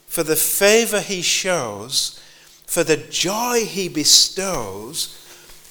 For 0.08 0.24
the 0.24 0.36
favor 0.36 1.00
he 1.00 1.22
shows, 1.22 2.20
for 2.66 2.84
the 2.84 2.98
joy 2.98 3.66
he 3.66 3.88
bestows, 3.88 5.16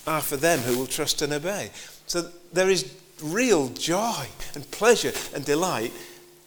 are 0.06 0.20
for 0.20 0.36
them 0.36 0.60
who 0.60 0.78
will 0.78 0.86
trust 0.86 1.20
and 1.22 1.32
obey. 1.32 1.70
So 2.06 2.30
there 2.52 2.70
is 2.70 2.94
real 3.22 3.68
joy 3.70 4.26
and 4.54 4.70
pleasure 4.70 5.12
and 5.34 5.44
delight 5.44 5.92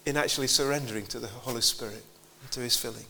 in 0.06 0.16
actually 0.16 0.48
surrendering 0.48 1.06
to 1.06 1.18
the 1.18 1.28
Holy 1.28 1.60
Spirit 1.60 2.02
and 2.40 2.50
to 2.52 2.60
his 2.60 2.76
filling. 2.76 3.04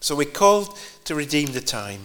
So 0.00 0.16
we're 0.16 0.24
called 0.24 0.76
to 1.04 1.14
redeem 1.14 1.52
the 1.52 1.60
time. 1.60 2.00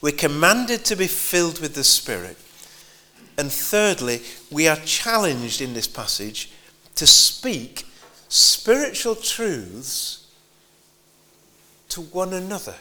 We're 0.00 0.12
commanded 0.12 0.84
to 0.86 0.96
be 0.96 1.06
filled 1.06 1.60
with 1.60 1.74
the 1.74 1.84
Spirit. 1.84 2.36
And 3.36 3.52
thirdly, 3.52 4.22
we 4.50 4.68
are 4.68 4.76
challenged 4.76 5.60
in 5.60 5.74
this 5.74 5.86
passage 5.86 6.50
to 6.96 7.06
speak 7.06 7.86
spiritual 8.28 9.14
truths 9.14 10.26
to 11.88 12.00
one 12.00 12.32
another. 12.32 12.74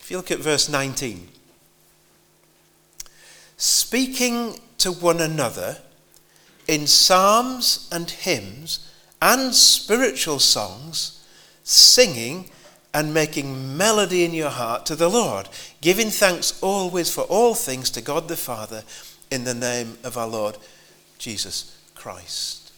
If 0.00 0.10
you 0.10 0.16
look 0.16 0.30
at 0.30 0.38
verse 0.38 0.68
19, 0.68 1.28
speaking 3.56 4.58
to 4.78 4.90
one 4.90 5.20
another 5.20 5.78
in 6.66 6.86
psalms 6.86 7.88
and 7.92 8.10
hymns 8.10 8.90
and 9.20 9.54
spiritual 9.54 10.38
songs, 10.38 11.24
singing 11.62 12.50
and 12.98 13.14
making 13.14 13.76
melody 13.76 14.24
in 14.24 14.34
your 14.34 14.50
heart 14.50 14.84
to 14.84 14.96
the 14.96 15.08
Lord, 15.08 15.48
giving 15.80 16.10
thanks 16.10 16.60
always 16.60 17.08
for 17.08 17.20
all 17.22 17.54
things 17.54 17.90
to 17.90 18.00
God 18.00 18.26
the 18.26 18.36
Father 18.36 18.82
in 19.30 19.44
the 19.44 19.54
name 19.54 19.98
of 20.02 20.16
our 20.16 20.26
Lord 20.26 20.58
Jesus 21.16 21.78
Christ. 21.94 22.72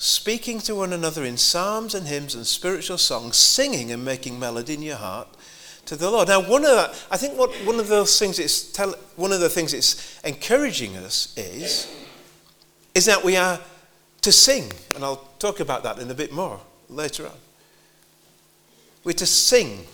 speaking 0.00 0.60
to 0.60 0.74
one 0.74 0.94
another 0.94 1.26
in 1.26 1.36
psalms 1.36 1.94
and 1.94 2.06
hymns 2.06 2.34
and 2.34 2.46
spiritual 2.46 2.96
songs, 2.96 3.36
singing 3.36 3.92
and 3.92 4.02
making 4.02 4.40
melody 4.40 4.72
in 4.72 4.80
your 4.80 4.96
heart 4.96 5.28
to 5.84 5.94
the 5.94 6.10
Lord. 6.10 6.28
Now, 6.28 6.40
one 6.40 6.64
of 6.64 6.70
the, 6.70 6.88
I 7.10 7.18
think 7.18 7.38
what, 7.38 7.50
one 7.66 7.78
of 7.78 7.88
those 7.88 8.18
things 8.18 8.38
it's 8.38 8.72
tell, 8.72 8.94
one 9.16 9.30
of 9.30 9.40
the 9.40 9.50
things 9.50 9.74
it's 9.74 10.18
encouraging 10.24 10.96
us 10.96 11.34
is, 11.36 11.94
is 12.94 13.04
that 13.04 13.22
we 13.22 13.36
are 13.36 13.60
to 14.22 14.32
sing, 14.32 14.72
and 14.94 15.04
I'll 15.04 15.28
talk 15.38 15.60
about 15.60 15.82
that 15.82 15.98
in 15.98 16.10
a 16.10 16.14
bit 16.14 16.32
more 16.32 16.58
later 16.88 17.26
on. 17.26 17.34
We're 19.04 19.12
to 19.12 19.26
sing. 19.26 19.86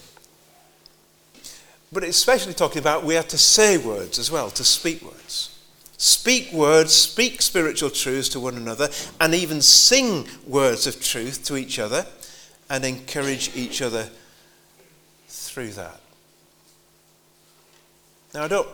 But 1.93 2.03
especially 2.03 2.55
talking 2.55 2.79
about 2.79 3.05
we 3.05 3.17
are 3.17 3.23
to 3.25 3.39
say 3.39 3.79
words 3.79 4.19
as 4.19 4.31
well, 4.31 4.51
to 4.51 4.65
speak 4.65 5.03
words. 5.03 5.53
Speak 5.99 6.53
words, 6.53 6.93
speak 6.93 7.41
spiritual 7.41 7.91
truths 7.91 8.29
to 8.31 8.41
one 8.41 8.57
another, 8.57 8.91
and 9.21 9.35
even 9.35 9.63
sing 9.63 10.27
words 10.47 10.87
of 10.87 11.01
truth 11.01 11.45
to 11.45 11.57
each 11.57 11.79
other 11.79 12.05
and 12.69 12.85
encourage 12.85 13.57
each 13.57 13.81
other 13.81 14.11
through 15.29 15.71
that. 15.71 16.01
Now, 18.35 18.45
I 18.45 18.49
don't 18.49 18.69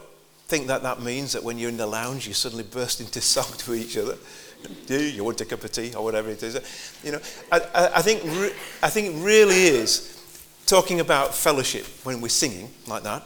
think 0.49 0.67
that 0.67 0.83
that 0.83 1.01
means 1.01 1.33
that 1.33 1.45
when 1.45 1.59
you're 1.59 1.69
in 1.69 1.77
the 1.77 1.87
lounge, 1.87 2.27
you 2.27 2.35
suddenly 2.35 2.65
burst 2.65 3.01
into 3.01 3.21
song 3.21 3.47
to 3.59 3.75
each 3.75 3.97
other. 3.97 4.17
Do 4.87 5.01
you 5.01 5.23
want 5.23 5.41
a 5.41 5.45
cup 5.45 5.62
of 5.62 5.73
tea 5.73 5.95
or 5.95 6.03
whatever 6.03 6.31
it 6.31 6.43
is? 6.43 6.99
You 7.05 7.12
know, 7.12 7.21
I, 7.51 7.61
I, 7.75 7.91
I 7.97 8.03
think, 8.03 8.23
re- 8.25 8.55
I 8.83 8.89
think 8.91 9.15
it 9.15 9.19
really 9.25 9.62
is 9.67 10.12
talking 10.66 11.00
about 11.00 11.35
fellowship 11.35 11.87
when 12.04 12.21
we're 12.21 12.28
singing 12.28 12.71
like 12.87 13.02
that. 13.02 13.23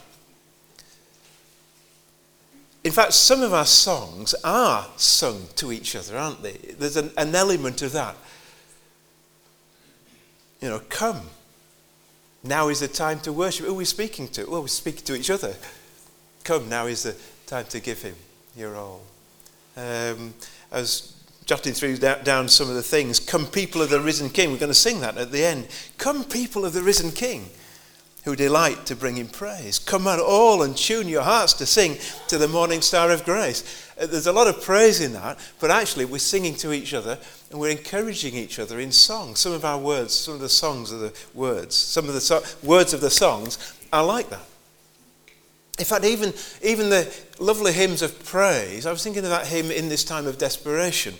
In 2.84 2.92
fact, 2.92 3.14
some 3.14 3.42
of 3.42 3.52
our 3.52 3.66
songs 3.66 4.34
are 4.44 4.86
sung 4.96 5.48
to 5.56 5.72
each 5.72 5.96
other, 5.96 6.16
aren't 6.16 6.42
they? 6.42 6.52
There's 6.52 6.96
an, 6.96 7.10
an 7.16 7.34
element 7.34 7.82
of 7.82 7.92
that. 7.92 8.16
You 10.60 10.68
know, 10.68 10.80
come. 10.88 11.20
Now 12.44 12.68
is 12.68 12.80
the 12.80 12.88
time 12.88 13.18
to 13.20 13.32
worship. 13.32 13.66
Who 13.66 13.72
are 13.72 13.76
we 13.76 13.84
speaking 13.84 14.28
to? 14.28 14.48
Well, 14.48 14.60
we're 14.60 14.68
speaking 14.68 15.04
to 15.04 15.16
each 15.16 15.30
other. 15.30 15.56
Come, 16.44 16.68
now 16.68 16.86
is 16.86 17.02
the 17.02 17.16
time 17.46 17.64
to 17.66 17.80
give 17.80 18.02
him 18.02 18.14
your 18.56 18.76
all. 18.76 19.02
Um, 19.76 20.32
I 20.70 20.78
was 20.78 21.15
jotting 21.46 21.72
through 21.72 21.96
down 21.96 22.48
some 22.48 22.68
of 22.68 22.74
the 22.74 22.82
things. 22.82 23.20
Come, 23.20 23.46
people 23.46 23.80
of 23.80 23.90
the 23.90 24.00
risen 24.00 24.28
King. 24.28 24.50
We're 24.50 24.58
going 24.58 24.68
to 24.68 24.74
sing 24.74 25.00
that 25.00 25.16
at 25.16 25.32
the 25.32 25.44
end. 25.44 25.68
Come, 25.96 26.24
people 26.24 26.64
of 26.64 26.72
the 26.72 26.82
risen 26.82 27.12
King 27.12 27.48
who 28.24 28.34
delight 28.34 28.84
to 28.86 28.96
bring 28.96 29.14
him 29.14 29.28
praise. 29.28 29.78
Come 29.78 30.08
on, 30.08 30.18
all, 30.18 30.62
and 30.62 30.76
tune 30.76 31.06
your 31.06 31.22
hearts 31.22 31.52
to 31.54 31.64
sing 31.64 31.96
to 32.26 32.36
the 32.36 32.48
morning 32.48 32.82
star 32.82 33.12
of 33.12 33.24
grace. 33.24 33.88
Uh, 34.00 34.06
there's 34.06 34.26
a 34.26 34.32
lot 34.32 34.48
of 34.48 34.60
praise 34.60 35.00
in 35.00 35.12
that, 35.12 35.38
but 35.60 35.70
actually 35.70 36.04
we're 36.04 36.18
singing 36.18 36.56
to 36.56 36.72
each 36.72 36.92
other 36.92 37.16
and 37.52 37.60
we're 37.60 37.70
encouraging 37.70 38.34
each 38.34 38.58
other 38.58 38.80
in 38.80 38.90
song. 38.90 39.36
Some 39.36 39.52
of 39.52 39.64
our 39.64 39.78
words, 39.78 40.12
some 40.12 40.34
of 40.34 40.40
the 40.40 40.48
songs 40.48 40.92
are 40.92 40.98
the 40.98 41.12
words, 41.34 41.76
some 41.76 42.08
of 42.08 42.14
the 42.14 42.20
so- 42.20 42.42
words 42.64 42.92
of 42.92 43.00
the 43.00 43.10
songs 43.10 43.74
are 43.92 44.04
like 44.04 44.28
that. 44.30 44.44
In 45.78 45.84
fact, 45.84 46.04
even, 46.04 46.32
even 46.62 46.90
the 46.90 47.14
lovely 47.38 47.72
hymns 47.72 48.02
of 48.02 48.24
praise, 48.24 48.86
I 48.86 48.90
was 48.90 49.04
thinking 49.04 49.22
of 49.22 49.30
that 49.30 49.46
hymn 49.46 49.70
in 49.70 49.88
this 49.88 50.02
time 50.02 50.26
of 50.26 50.36
desperation. 50.36 51.14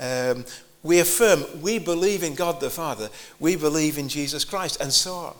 Um, 0.00 0.44
we 0.82 0.98
affirm 0.98 1.44
we 1.60 1.78
believe 1.78 2.22
in 2.22 2.34
God 2.34 2.60
the 2.60 2.70
Father, 2.70 3.10
we 3.38 3.54
believe 3.54 3.98
in 3.98 4.08
Jesus 4.08 4.44
Christ, 4.44 4.80
and 4.80 4.92
so 4.92 5.14
on. 5.14 5.34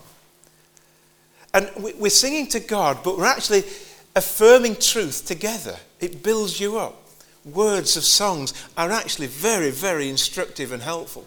And 1.53 1.69
we're 1.77 2.09
singing 2.09 2.47
to 2.49 2.59
God, 2.59 2.99
but 3.03 3.17
we're 3.17 3.25
actually 3.25 3.63
affirming 4.15 4.75
truth 4.75 5.25
together. 5.25 5.75
It 5.99 6.23
builds 6.23 6.59
you 6.59 6.77
up. 6.77 6.97
Words 7.43 7.97
of 7.97 8.03
songs 8.03 8.53
are 8.77 8.91
actually 8.91 9.27
very, 9.27 9.71
very 9.71 10.09
instructive 10.09 10.71
and 10.71 10.81
helpful. 10.81 11.25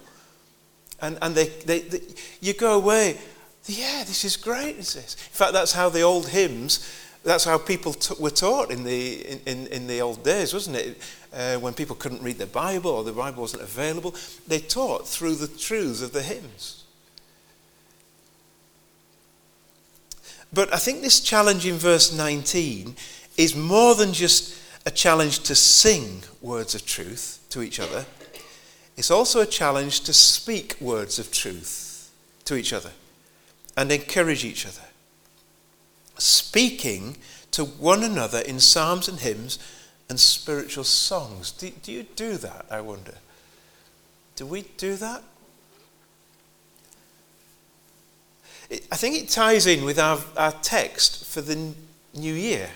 And, 1.03 1.19
and 1.21 1.35
they, 1.35 1.49
they, 1.49 1.81
they 1.81 2.01
you 2.41 2.55
go 2.55 2.77
away, 2.77 3.19
yeah, 3.67 4.05
this 4.07 4.25
is 4.25 4.37
great, 4.37 4.77
is 4.77 4.95
this? 4.95 5.15
In 5.15 5.33
fact, 5.33 5.53
that's 5.53 5.73
how 5.73 5.89
the 5.89 6.03
old 6.03 6.29
hymns, 6.29 6.89
that's 7.25 7.45
how 7.45 7.59
people 7.59 7.93
t- 7.93 8.15
were 8.19 8.31
taught 8.31 8.71
in 8.71 8.85
the, 8.85 9.41
in, 9.47 9.67
in 9.67 9.87
the 9.87 10.01
old 10.01 10.23
days, 10.23 10.55
wasn't 10.55 10.77
it? 10.77 10.99
Uh, 11.35 11.57
when 11.57 11.75
people 11.75 11.97
couldn't 11.97 12.23
read 12.23 12.39
the 12.39 12.47
Bible 12.47 12.93
or 12.93 13.03
the 13.03 13.13
Bible 13.13 13.41
wasn't 13.41 13.63
available, 13.63 14.15
they 14.47 14.61
taught 14.61 15.09
through 15.09 15.35
the 15.35 15.49
truths 15.49 16.01
of 16.01 16.13
the 16.13 16.23
hymns. 16.23 16.85
But 20.53 20.73
I 20.73 20.77
think 20.77 21.03
this 21.03 21.19
challenge 21.19 21.67
in 21.67 21.75
verse 21.75 22.17
19 22.17 22.95
is 23.37 23.57
more 23.57 23.97
than 23.97 24.13
just 24.13 24.57
a 24.87 24.91
challenge 24.91 25.41
to 25.41 25.55
sing 25.55 26.23
words 26.41 26.75
of 26.75 26.87
truth 26.87 27.45
to 27.51 27.63
each 27.63 27.81
other, 27.81 28.07
it's 28.97 29.11
also 29.11 29.41
a 29.41 29.47
challenge 29.47 30.01
to 30.01 30.13
speak 30.13 30.77
words 30.81 31.19
of 31.19 31.33
truth 31.33 32.13
to 32.45 32.55
each 32.55 32.73
other 32.73 32.93
and 33.77 33.91
encourage 33.91 34.45
each 34.45 34.67
other. 34.67 34.87
Speaking 36.19 37.17
to 37.51 37.65
one 37.65 38.05
another 38.05 38.39
in 38.39 38.61
psalms 38.61 39.09
and 39.09 39.19
hymns 39.19 39.59
and 40.15 40.21
spiritual 40.21 40.85
songs. 40.85 41.51
Do, 41.51 41.73
do 41.83 41.91
you 41.91 42.05
do 42.05 42.37
that, 42.37 42.67
I 42.71 42.81
wonder? 42.83 43.15
Do 44.37 44.47
we 44.47 44.63
do 44.77 44.95
that? 44.95 45.25
I 48.71 48.97
think 48.97 49.17
it 49.17 49.29
ties 49.29 49.67
in 49.67 49.85
with 49.85 49.99
our, 49.99 50.21
our 50.37 50.53
text 50.53 51.25
for 51.27 51.41
the 51.41 51.75
new 52.15 52.33
year, 52.33 52.71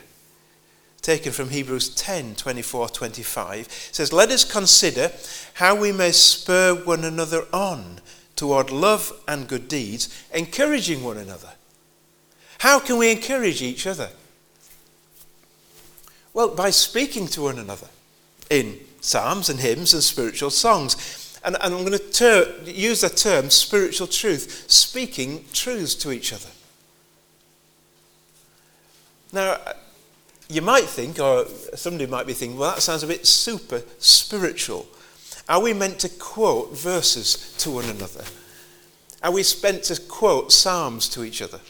taken 1.00 1.30
from 1.30 1.50
Hebrews 1.50 1.94
10 1.94 2.34
24 2.34 2.88
25. 2.88 3.60
It 3.60 3.70
says, 3.70 4.12
Let 4.12 4.30
us 4.30 4.42
consider 4.42 5.12
how 5.54 5.76
we 5.76 5.92
may 5.92 6.10
spur 6.10 6.74
one 6.74 7.04
another 7.04 7.44
on 7.52 8.00
toward 8.34 8.72
love 8.72 9.12
and 9.28 9.46
good 9.46 9.68
deeds, 9.68 10.08
encouraging 10.34 11.04
one 11.04 11.18
another. 11.18 11.52
How 12.58 12.80
can 12.80 12.98
we 12.98 13.12
encourage 13.12 13.62
each 13.62 13.86
other? 13.86 14.10
Well, 16.34 16.48
by 16.48 16.70
speaking 16.70 17.26
to 17.28 17.42
one 17.42 17.58
another 17.58 17.88
in 18.50 18.78
psalms 19.00 19.48
and 19.48 19.60
hymns 19.60 19.94
and 19.94 20.02
spiritual 20.02 20.50
songs. 20.50 21.38
And, 21.44 21.56
and 21.62 21.74
I'm 21.74 21.84
going 21.84 21.92
to 21.92 21.98
ter- 21.98 22.54
use 22.64 23.02
the 23.02 23.08
term 23.08 23.50
spiritual 23.50 24.06
truth, 24.06 24.64
speaking 24.68 25.44
truths 25.52 25.94
to 25.96 26.12
each 26.12 26.32
other. 26.32 26.48
Now, 29.32 29.52
uh, 29.52 29.74
you 30.48 30.62
might 30.62 30.84
think, 30.84 31.20
or 31.20 31.46
somebody 31.74 32.06
might 32.06 32.26
be 32.26 32.32
thinking, 32.32 32.58
well, 32.58 32.74
that 32.74 32.80
sounds 32.80 33.02
a 33.02 33.06
bit 33.06 33.26
super 33.26 33.82
spiritual. 33.98 34.86
Are 35.48 35.60
we 35.60 35.74
meant 35.74 35.98
to 36.00 36.08
quote 36.08 36.72
verses 36.72 37.54
to 37.58 37.70
one 37.70 37.84
another? 37.84 38.24
Are 39.22 39.32
we 39.32 39.44
meant 39.62 39.84
to 39.84 40.00
quote 40.00 40.52
psalms 40.52 41.08
to 41.10 41.24
each 41.24 41.42
other? 41.42 41.60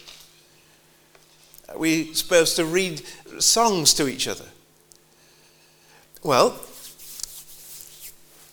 Are 1.68 1.78
we 1.78 2.12
supposed 2.14 2.56
to 2.56 2.64
read 2.64 3.02
songs 3.38 3.94
to 3.94 4.08
each 4.08 4.26
other? 4.26 4.46
Well, 6.22 6.50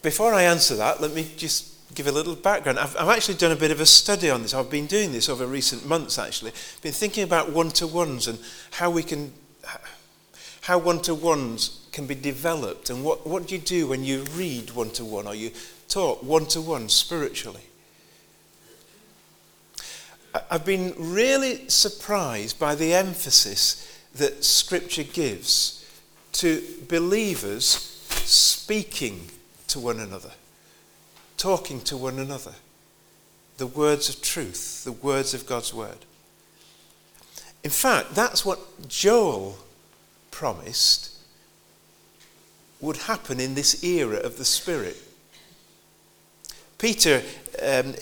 before 0.02 0.34
I 0.34 0.44
answer 0.44 0.76
that, 0.76 1.02
let 1.02 1.14
me 1.14 1.28
just 1.36 1.94
give 1.96 2.08
a 2.08 2.12
little 2.12 2.36
background. 2.36 2.78
I've, 2.78 2.96
I've, 2.98 3.10
actually 3.10 3.36
done 3.36 3.52
a 3.52 3.56
bit 3.56 3.72
of 3.72 3.80
a 3.80 3.86
study 3.86 4.30
on 4.30 4.42
this. 4.42 4.54
I've 4.54 4.70
been 4.70 4.86
doing 4.86 5.12
this 5.12 5.30
over 5.30 5.48
recent 5.48 5.88
months, 5.88 6.20
actually. 6.20 6.52
Been 6.82 6.92
thinking 6.92 7.24
about 7.24 7.52
one 7.52 7.70
to 7.72 7.88
ones 7.88 8.28
and 8.28 8.38
how 8.72 8.90
we 8.92 9.02
can, 9.02 9.34
how 10.62 10.78
one 10.78 11.02
to 11.04 11.16
ones 11.16 11.88
can 11.92 12.06
be 12.06 12.16
developed, 12.16 12.90
and 12.90 13.04
what, 13.04 13.26
what 13.26 13.48
do 13.48 13.56
you 13.56 13.62
do 13.62 13.88
when 13.88 14.04
you 14.04 14.24
read 14.36 14.72
one 14.72 14.90
to 14.92 15.06
one 15.06 15.26
or 15.26 15.34
you 15.34 15.52
talk 15.88 16.22
one 16.22 16.46
to 16.48 16.62
one 16.62 16.90
spiritually. 16.90 17.62
I've 20.50 20.66
been 20.66 20.94
really 20.98 21.70
surprised 21.70 22.60
by 22.60 22.76
the 22.76 22.94
emphasis 22.94 24.02
that 24.16 24.44
Scripture 24.44 25.04
gives 25.04 25.86
to 26.34 26.62
believers 26.90 27.66
speaking 27.66 29.30
to 29.68 29.80
one 29.80 30.00
another, 30.00 30.32
talking 31.38 31.80
to 31.82 31.96
one 31.96 32.20
another. 32.20 32.54
The 33.58 33.68
words 33.68 34.10
of 34.10 34.22
truth, 34.22 34.84
the 34.84 34.92
words 34.92 35.34
of 35.34 35.46
God's 35.46 35.74
word. 35.74 36.00
In 37.64 37.72
fact, 37.72 38.14
that's 38.14 38.46
what 38.46 38.90
Joel 38.90 39.58
promised 40.32 41.12
would 42.82 42.98
happen 42.98 43.40
in 43.40 43.56
this 43.56 43.84
era 43.84 44.18
of 44.18 44.38
the 44.38 44.46
Spirit. 44.46 44.98
Peter 46.78 47.22
um, 47.64 47.96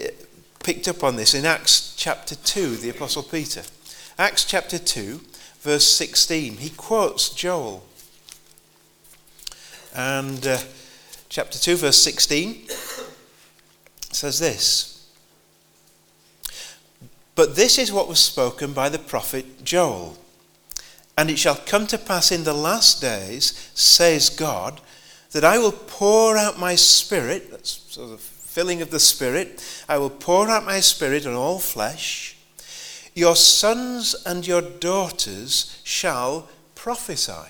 picked 0.64 0.88
up 0.88 1.04
on 1.04 1.18
this 1.18 1.34
in 1.34 1.46
Acts 1.46 1.94
chapter 1.98 2.36
2, 2.36 2.78
the 2.78 2.90
Apostle 2.90 3.24
Peter. 3.24 3.64
Acts 4.18 4.46
chapter 4.46 4.80
2, 4.80 5.20
verse 5.60 5.86
16. 5.86 6.58
He 6.58 6.70
quotes 6.70 7.30
Joel. 7.30 7.84
And 9.94 10.48
uh, 10.48 10.58
chapter 11.30 11.60
2, 11.60 11.76
verse 11.76 12.02
16 12.02 12.68
says 14.12 14.40
this 14.40 15.08
But 17.36 17.56
this 17.56 17.78
is 17.78 17.92
what 17.92 18.08
was 18.08 18.20
spoken 18.20 18.74
by 18.74 18.90
the 18.90 19.00
prophet 19.00 19.64
Joel. 19.64 20.18
And 21.18 21.30
it 21.30 21.38
shall 21.38 21.56
come 21.56 21.86
to 21.88 21.98
pass 21.98 22.32
in 22.32 22.44
the 22.44 22.54
last 22.54 23.02
days, 23.02 23.70
says 23.76 24.30
God, 24.30 24.82
that 25.32 25.44
I 25.44 25.60
will 25.60 25.72
pour 25.72 26.38
out 26.38 26.58
my 26.58 26.76
spirit, 26.76 27.52
that's 27.52 27.72
sort 27.94 28.12
of 28.12 28.33
filling 28.54 28.84
of 28.84 28.92
the 28.92 29.00
Spirit. 29.00 29.84
I 29.90 29.98
will 29.98 30.12
pour 30.12 30.48
out 30.48 30.64
my 30.64 30.80
Spirit 30.80 31.26
on 31.26 31.34
all 31.34 31.58
flesh. 31.58 32.38
Your 33.16 33.36
sons 33.36 34.16
and 34.28 34.46
your 34.46 34.62
daughters 34.62 35.82
shall 35.84 36.48
prophesy. 36.76 37.50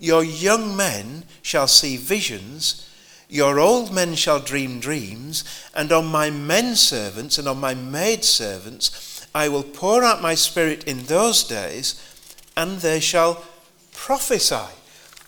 Your 0.00 0.24
young 0.24 0.76
men 0.76 1.22
shall 1.40 1.68
see 1.68 1.96
visions. 1.96 2.90
Your 3.28 3.60
old 3.60 3.94
men 3.94 4.16
shall 4.16 4.40
dream 4.40 4.80
dreams. 4.80 5.44
And 5.72 5.92
on 5.92 6.06
my 6.06 6.30
men 6.30 6.74
servants 6.74 7.38
and 7.38 7.46
on 7.46 7.60
my 7.60 7.74
maid 7.74 8.24
servants 8.24 9.28
I 9.32 9.48
will 9.48 9.62
pour 9.62 10.02
out 10.02 10.20
my 10.20 10.34
Spirit 10.34 10.84
in 10.84 11.04
those 11.04 11.44
days, 11.44 11.94
and 12.56 12.78
they 12.80 12.98
shall 13.00 13.44
prophesy. 13.92 14.66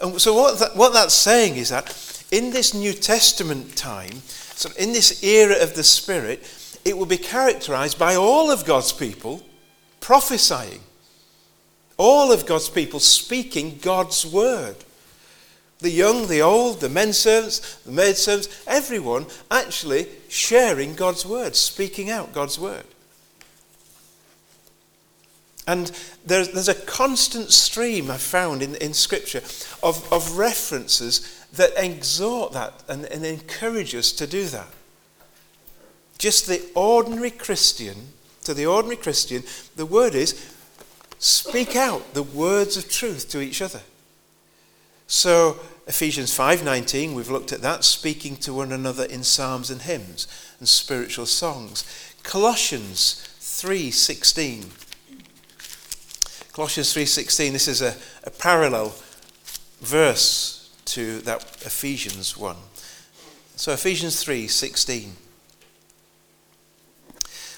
And 0.00 0.20
so, 0.20 0.34
what, 0.34 0.58
that, 0.58 0.76
what 0.76 0.92
that's 0.92 1.14
saying 1.14 1.56
is 1.56 1.70
that 1.70 2.24
in 2.30 2.50
this 2.50 2.74
New 2.74 2.92
Testament 2.92 3.76
time, 3.76 4.22
so 4.54 4.70
in 4.78 4.92
this 4.92 5.22
era 5.22 5.56
of 5.62 5.74
the 5.74 5.82
Spirit, 5.82 6.42
it 6.84 6.96
will 6.96 7.06
be 7.06 7.16
characterized 7.16 7.98
by 7.98 8.14
all 8.14 8.50
of 8.50 8.64
God's 8.64 8.92
people 8.92 9.42
prophesying. 10.00 10.80
All 11.96 12.32
of 12.32 12.46
God's 12.46 12.68
people 12.68 13.00
speaking 13.00 13.78
God's 13.80 14.26
word. 14.26 14.76
The 15.78 15.90
young, 15.90 16.28
the 16.28 16.42
old, 16.42 16.80
the 16.80 16.88
men 16.88 17.12
servants, 17.12 17.76
the 17.78 17.92
maid 17.92 18.16
servants, 18.16 18.62
everyone 18.66 19.26
actually 19.50 20.08
sharing 20.28 20.94
God's 20.94 21.26
word, 21.26 21.56
speaking 21.56 22.10
out 22.10 22.32
God's 22.32 22.58
word. 22.58 22.84
And 25.66 25.90
there's, 26.26 26.50
there's 26.50 26.68
a 26.68 26.74
constant 26.74 27.50
stream 27.50 28.10
I've 28.10 28.20
found 28.20 28.62
in, 28.62 28.74
in 28.76 28.92
Scripture 28.92 29.42
of, 29.82 30.12
of 30.12 30.36
references 30.36 31.43
that 31.56 31.72
exhort 31.76 32.52
that 32.52 32.82
and, 32.88 33.04
and 33.06 33.24
encourage 33.24 33.94
us 33.94 34.12
to 34.12 34.26
do 34.26 34.46
that. 34.46 34.68
Just 36.18 36.46
the 36.46 36.62
ordinary 36.74 37.30
Christian, 37.30 38.08
to 38.44 38.54
the 38.54 38.66
ordinary 38.66 38.96
Christian, 38.96 39.42
the 39.76 39.86
word 39.86 40.14
is 40.14 40.52
speak 41.18 41.76
out 41.76 42.14
the 42.14 42.22
words 42.22 42.76
of 42.76 42.90
truth 42.90 43.28
to 43.30 43.40
each 43.40 43.62
other. 43.62 43.80
So 45.06 45.58
Ephesians 45.86 46.36
5:19 46.36 47.14
we've 47.14 47.30
looked 47.30 47.52
at 47.52 47.62
that 47.62 47.84
speaking 47.84 48.36
to 48.38 48.54
one 48.54 48.72
another 48.72 49.04
in 49.04 49.22
psalms 49.22 49.70
and 49.70 49.82
hymns 49.82 50.26
and 50.58 50.68
spiritual 50.68 51.26
songs. 51.26 51.84
Colossians 52.22 53.28
3:16 53.40 54.70
Colossians 56.52 56.94
3:16 56.94 57.52
this 57.52 57.68
is 57.68 57.82
a, 57.82 57.96
a 58.24 58.30
parallel 58.30 58.94
verse 59.80 60.63
to 60.86 61.20
that 61.20 61.42
Ephesians 61.64 62.36
one. 62.36 62.56
So 63.56 63.72
Ephesians 63.72 64.22
3:16 64.22 65.16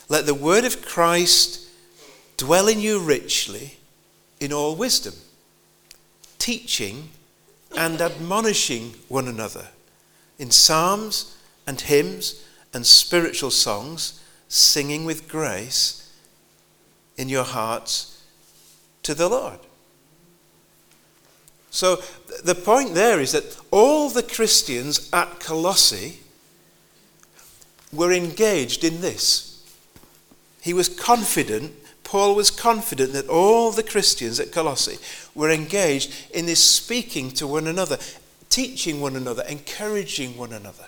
Let 0.08 0.26
the 0.26 0.34
word 0.34 0.64
of 0.64 0.84
Christ 0.84 1.60
dwell 2.36 2.68
in 2.68 2.80
you 2.80 2.98
richly 3.00 3.78
in 4.38 4.52
all 4.52 4.76
wisdom, 4.76 5.14
teaching 6.38 7.10
and 7.76 8.00
admonishing 8.00 8.94
one 9.08 9.26
another 9.26 9.68
in 10.38 10.50
psalms 10.50 11.36
and 11.66 11.80
hymns 11.80 12.42
and 12.72 12.86
spiritual 12.86 13.50
songs, 13.50 14.20
singing 14.48 15.04
with 15.04 15.28
grace 15.28 16.12
in 17.16 17.28
your 17.28 17.44
hearts 17.44 18.22
to 19.02 19.14
the 19.14 19.28
Lord. 19.28 19.60
So 21.76 21.96
the 22.42 22.54
point 22.54 22.94
there 22.94 23.20
is 23.20 23.32
that 23.32 23.60
all 23.70 24.08
the 24.08 24.22
Christians 24.22 25.10
at 25.12 25.40
Colossae 25.40 26.20
were 27.92 28.14
engaged 28.14 28.82
in 28.82 29.02
this. 29.02 29.62
He 30.62 30.72
was 30.72 30.88
confident, 30.88 31.74
Paul 32.02 32.34
was 32.34 32.50
confident 32.50 33.12
that 33.12 33.28
all 33.28 33.72
the 33.72 33.82
Christians 33.82 34.40
at 34.40 34.52
Colossae 34.52 34.96
were 35.34 35.50
engaged 35.50 36.14
in 36.32 36.46
this 36.46 36.64
speaking 36.64 37.30
to 37.32 37.46
one 37.46 37.66
another, 37.66 37.98
teaching 38.48 39.02
one 39.02 39.14
another, 39.14 39.42
encouraging 39.46 40.34
one 40.38 40.54
another 40.54 40.86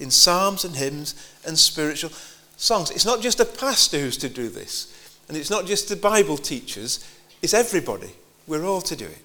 in 0.00 0.10
psalms 0.10 0.64
and 0.64 0.74
hymns 0.74 1.14
and 1.46 1.56
spiritual 1.56 2.10
songs. 2.56 2.90
It's 2.90 3.06
not 3.06 3.20
just 3.20 3.38
a 3.38 3.44
pastor 3.44 4.00
who's 4.00 4.16
to 4.16 4.28
do 4.28 4.48
this, 4.48 4.92
and 5.28 5.36
it's 5.36 5.50
not 5.50 5.66
just 5.66 5.88
the 5.88 5.94
Bible 5.94 6.38
teachers, 6.38 7.08
it's 7.40 7.54
everybody. 7.54 8.10
We're 8.48 8.64
all 8.64 8.80
to 8.80 8.96
do 8.96 9.04
it. 9.04 9.21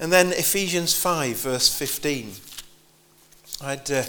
And 0.00 0.10
then 0.10 0.32
Ephesians 0.32 0.94
5, 0.94 1.36
verse 1.36 1.78
15. 1.78 2.32
I'd 3.62 3.90
uh, 3.90 4.04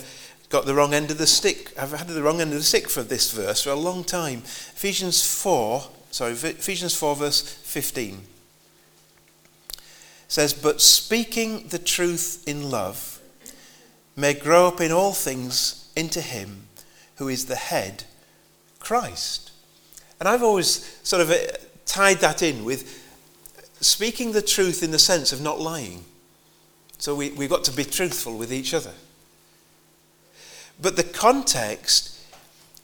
got 0.47 0.65
the 0.65 0.73
wrong 0.73 0.93
end 0.93 1.11
of 1.11 1.17
the 1.17 1.27
stick. 1.27 1.77
I've 1.77 1.91
had 1.91 2.07
the 2.07 2.23
wrong 2.23 2.39
end 2.39 2.53
of 2.53 2.57
the 2.57 2.63
stick 2.63 2.89
for 2.89 3.03
this 3.03 3.31
verse 3.33 3.63
for 3.63 3.71
a 3.71 3.75
long 3.75 4.05
time. 4.05 4.39
Ephesians 4.39 5.21
4, 5.41 5.83
sorry, 6.11 6.31
Ephesians 6.31 6.95
4, 6.95 7.15
verse 7.17 7.41
15 7.41 8.21
says, 10.29 10.53
But 10.53 10.79
speaking 10.79 11.67
the 11.67 11.79
truth 11.79 12.47
in 12.47 12.71
love 12.71 13.19
may 14.15 14.33
grow 14.33 14.67
up 14.67 14.79
in 14.79 14.91
all 14.91 15.11
things 15.11 15.91
into 15.93 16.21
him 16.21 16.67
who 17.17 17.27
is 17.27 17.45
the 17.45 17.55
head, 17.55 18.05
Christ. 18.79 19.51
And 20.19 20.29
I've 20.29 20.41
always 20.41 20.99
sort 21.03 21.21
of 21.21 21.31
uh, 21.31 21.35
tied 21.85 22.19
that 22.19 22.41
in 22.41 22.63
with 22.63 23.00
speaking 23.81 24.31
the 24.31 24.41
truth 24.41 24.83
in 24.83 24.91
the 24.91 24.99
sense 24.99 25.33
of 25.33 25.41
not 25.41 25.59
lying. 25.59 26.05
So 26.97 27.15
we, 27.15 27.31
we've 27.31 27.49
got 27.49 27.63
to 27.65 27.71
be 27.71 27.83
truthful 27.83 28.37
with 28.37 28.53
each 28.53 28.73
other. 28.73 28.93
But 30.81 30.95
the 30.95 31.03
context 31.03 32.17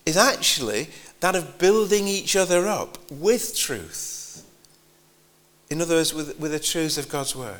is 0.06 0.18
actually 0.18 0.90
that 1.20 1.36
of 1.36 1.58
building 1.58 2.08
each 2.08 2.36
other 2.36 2.68
up 2.68 2.98
with 3.10 3.56
truth. 3.56 4.46
In 5.70 5.82
other 5.82 5.96
words, 5.96 6.14
with, 6.14 6.40
with 6.40 6.52
the 6.52 6.60
truths 6.60 6.98
of 6.98 7.10
God's 7.10 7.36
word. 7.36 7.60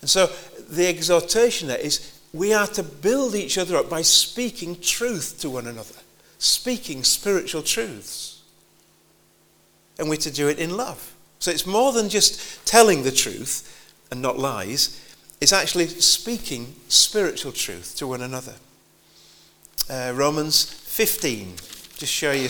And 0.00 0.08
so 0.08 0.30
the 0.68 0.86
exhortation 0.86 1.68
there 1.68 1.78
is 1.78 2.18
we 2.32 2.52
are 2.52 2.66
to 2.68 2.82
build 2.82 3.34
each 3.34 3.58
other 3.58 3.76
up 3.76 3.90
by 3.90 4.02
speaking 4.02 4.80
truth 4.80 5.38
to 5.40 5.50
one 5.50 5.66
another, 5.66 5.96
speaking 6.38 7.02
spiritual 7.02 7.62
truths 7.62 8.30
and 10.00 10.08
we're 10.08 10.16
to 10.16 10.30
do 10.30 10.48
it 10.48 10.58
in 10.58 10.76
love. 10.76 11.14
So 11.40 11.50
it's 11.50 11.66
more 11.66 11.92
than 11.92 12.08
just 12.08 12.64
telling 12.66 13.02
the 13.02 13.10
truth 13.10 13.66
and 14.10 14.20
not 14.20 14.38
lies, 14.38 15.00
it's 15.40 15.54
actually 15.54 15.86
speaking 15.86 16.74
spiritual 16.88 17.52
truth 17.52 17.96
to 17.96 18.06
one 18.06 18.20
another. 18.20 18.54
Uh, 19.88 20.12
Romans 20.14 20.62
15, 20.64 21.56
just 21.96 22.12
show 22.12 22.32
you 22.32 22.48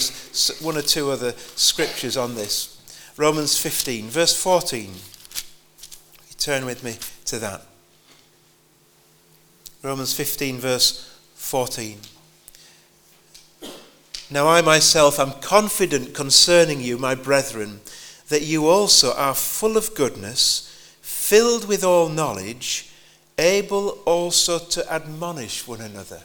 one 0.65 0.77
or 0.77 0.83
two 0.83 1.11
other 1.11 1.33
scriptures 1.55 2.17
on 2.17 2.35
this. 2.35 2.77
Romans 3.17 3.57
15, 3.57 4.09
verse 4.09 4.37
14. 4.41 4.91
You 4.91 6.37
turn 6.37 6.67
with 6.67 6.83
me 6.83 6.97
to 7.27 7.39
that. 7.39 7.63
Romans 9.83 10.13
15, 10.15 10.59
verse 10.59 11.17
14. 11.35 11.99
Now 14.31 14.49
I 14.49 14.63
myself 14.63 15.19
am 15.21 15.33
confident 15.41 16.13
concerning 16.13 16.81
you, 16.81 16.99
my 16.99 17.15
brethren, 17.15 17.81
that 18.31 18.43
you 18.43 18.69
also 18.69 19.13
are 19.15 19.35
full 19.35 19.77
of 19.77 19.95
goodness, 19.95 20.97
filled 21.03 21.67
with 21.67 21.85
all 21.85 22.09
knowledge, 22.09 22.89
able 23.37 23.91
also 24.07 24.59
to 24.59 24.93
admonish 24.93 25.67
one 25.67 25.81
another. 25.81 26.23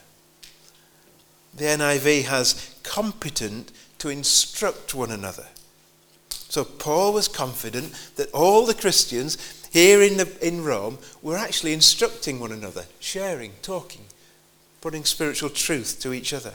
The 1.55 1.65
NIV 1.65 2.25
has 2.25 2.75
competent 2.83 3.71
to 3.97 4.09
instruct 4.09 4.93
one 4.93 5.09
another. 5.09 5.47
So 6.29 6.63
Paul 6.63 7.13
was 7.13 7.27
confident 7.27 7.93
that 8.17 8.31
all 8.31 8.67
the 8.67 8.75
Christians 8.75 9.67
here 9.71 10.01
in, 10.03 10.17
the, 10.17 10.47
in 10.47 10.63
Rome 10.63 10.99
were 11.23 11.37
actually 11.37 11.73
instructing 11.73 12.39
one 12.39 12.51
another, 12.51 12.85
sharing, 12.99 13.53
talking, 13.63 14.05
putting 14.79 15.05
spiritual 15.05 15.49
truth 15.49 15.99
to 16.01 16.13
each 16.13 16.33
other. 16.33 16.53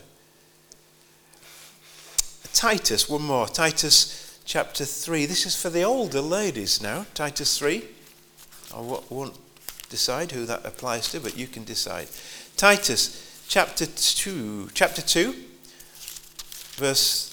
Titus, 2.52 3.08
one 3.08 3.22
more. 3.22 3.48
Titus 3.48 4.30
chapter 4.50 4.84
3. 4.84 5.26
This 5.26 5.46
is 5.46 5.54
for 5.54 5.70
the 5.70 5.84
older 5.84 6.20
ladies 6.20 6.82
now. 6.82 7.06
Titus 7.14 7.56
3. 7.56 7.84
I 8.74 8.80
won't 8.80 9.38
decide 9.88 10.32
who 10.32 10.44
that 10.44 10.66
applies 10.66 11.08
to, 11.12 11.20
but 11.20 11.38
you 11.38 11.46
can 11.46 11.62
decide. 11.62 12.08
Titus 12.56 13.44
chapter 13.46 13.86
2. 13.86 14.70
Chapter 14.74 15.02
2, 15.02 15.36
verse 16.74 17.30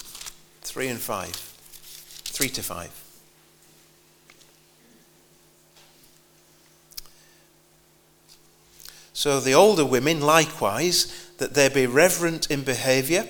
3 0.61 0.89
and 0.89 0.99
5. 0.99 1.29
3 1.29 2.49
to 2.49 2.61
5. 2.61 3.03
So 9.13 9.39
the 9.39 9.55
older 9.55 9.85
women 9.85 10.21
likewise, 10.21 11.31
that 11.39 11.55
they 11.55 11.67
be 11.67 11.87
reverent 11.87 12.51
in 12.51 12.61
behavior 12.61 13.25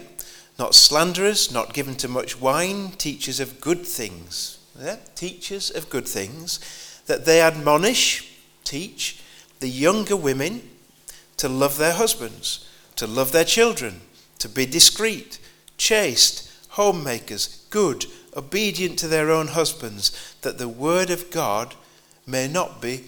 not 0.59 0.75
slanderers, 0.75 1.51
not 1.51 1.73
given 1.73 1.95
to 1.95 2.07
much 2.07 2.39
wine, 2.39 2.91
teachers 2.91 3.39
of 3.39 3.61
good 3.61 3.85
things. 3.85 4.59
Yeah? 4.79 4.97
Teachers 5.15 5.69
of 5.69 5.89
good 5.89 6.07
things, 6.07 6.59
that 7.07 7.25
they 7.25 7.41
admonish, 7.41 8.31
teach 8.63 9.21
the 9.59 9.69
younger 9.69 10.15
women 10.15 10.61
to 11.37 11.47
love 11.47 11.77
their 11.77 11.93
husbands, 11.93 12.67
to 12.95 13.07
love 13.07 13.31
their 13.31 13.43
children, 13.43 14.01
to 14.39 14.49
be 14.49 14.65
discreet, 14.65 15.39
chaste, 15.77 16.51
homemakers, 16.69 17.65
good, 17.69 18.05
obedient 18.35 18.99
to 18.99 19.07
their 19.07 19.31
own 19.31 19.47
husbands, 19.47 20.35
that 20.41 20.57
the 20.57 20.69
word 20.69 21.09
of 21.09 21.31
God 21.31 21.75
may 22.25 22.47
not 22.47 22.81
be 22.81 23.05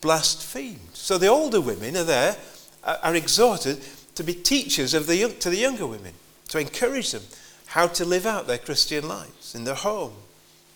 blasphemed. 0.00 0.94
So 0.94 1.18
the 1.18 1.26
older 1.26 1.60
women 1.60 1.96
are 1.96 2.04
there, 2.04 2.36
are 2.84 3.14
exhorted 3.14 3.80
to 4.14 4.22
be 4.22 4.32
teachers 4.32 4.94
of 4.94 5.06
the, 5.06 5.28
to 5.40 5.50
the 5.50 5.58
younger 5.58 5.86
women, 5.86 6.12
to 6.48 6.58
encourage 6.58 7.12
them 7.12 7.22
how 7.66 7.86
to 7.88 8.04
live 8.04 8.26
out 8.26 8.46
their 8.46 8.58
Christian 8.58 9.08
lives 9.08 9.54
in 9.54 9.64
their 9.64 9.74
home, 9.74 10.12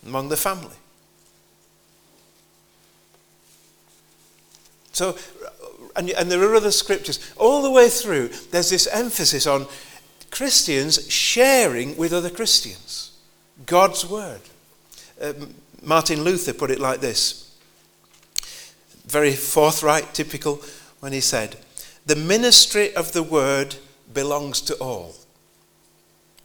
among 0.05 0.29
the 0.29 0.37
family. 0.37 0.77
So, 4.93 5.17
and, 5.97 6.11
and 6.11 6.31
there 6.31 6.43
are 6.43 6.55
other 6.55 6.73
scriptures. 6.73 7.33
All 7.37 7.63
the 7.63 7.71
way 7.71 7.89
through, 7.89 8.29
there's 8.51 8.71
this 8.71 8.87
emphasis 8.89 9.47
on 9.47 9.67
Christians 10.31 11.11
sharing 11.11 11.97
with 11.97 12.13
other 12.13 12.31
Christians 12.31 13.13
God's 13.67 14.09
word. 14.09 14.41
Um, 15.21 15.55
Martin 15.83 16.23
Luther 16.23 16.53
put 16.53 16.71
it 16.71 16.81
like 16.81 17.01
this 17.01 17.51
very 19.07 19.35
forthright, 19.35 20.15
typical, 20.15 20.63
when 21.01 21.13
he 21.13 21.21
said, 21.21 21.57
The 22.07 22.17
ministry 22.17 22.95
of 22.95 23.13
the 23.13 23.23
word 23.23 23.77
belongs 24.13 24.61
to 24.63 24.75
all. 24.77 25.15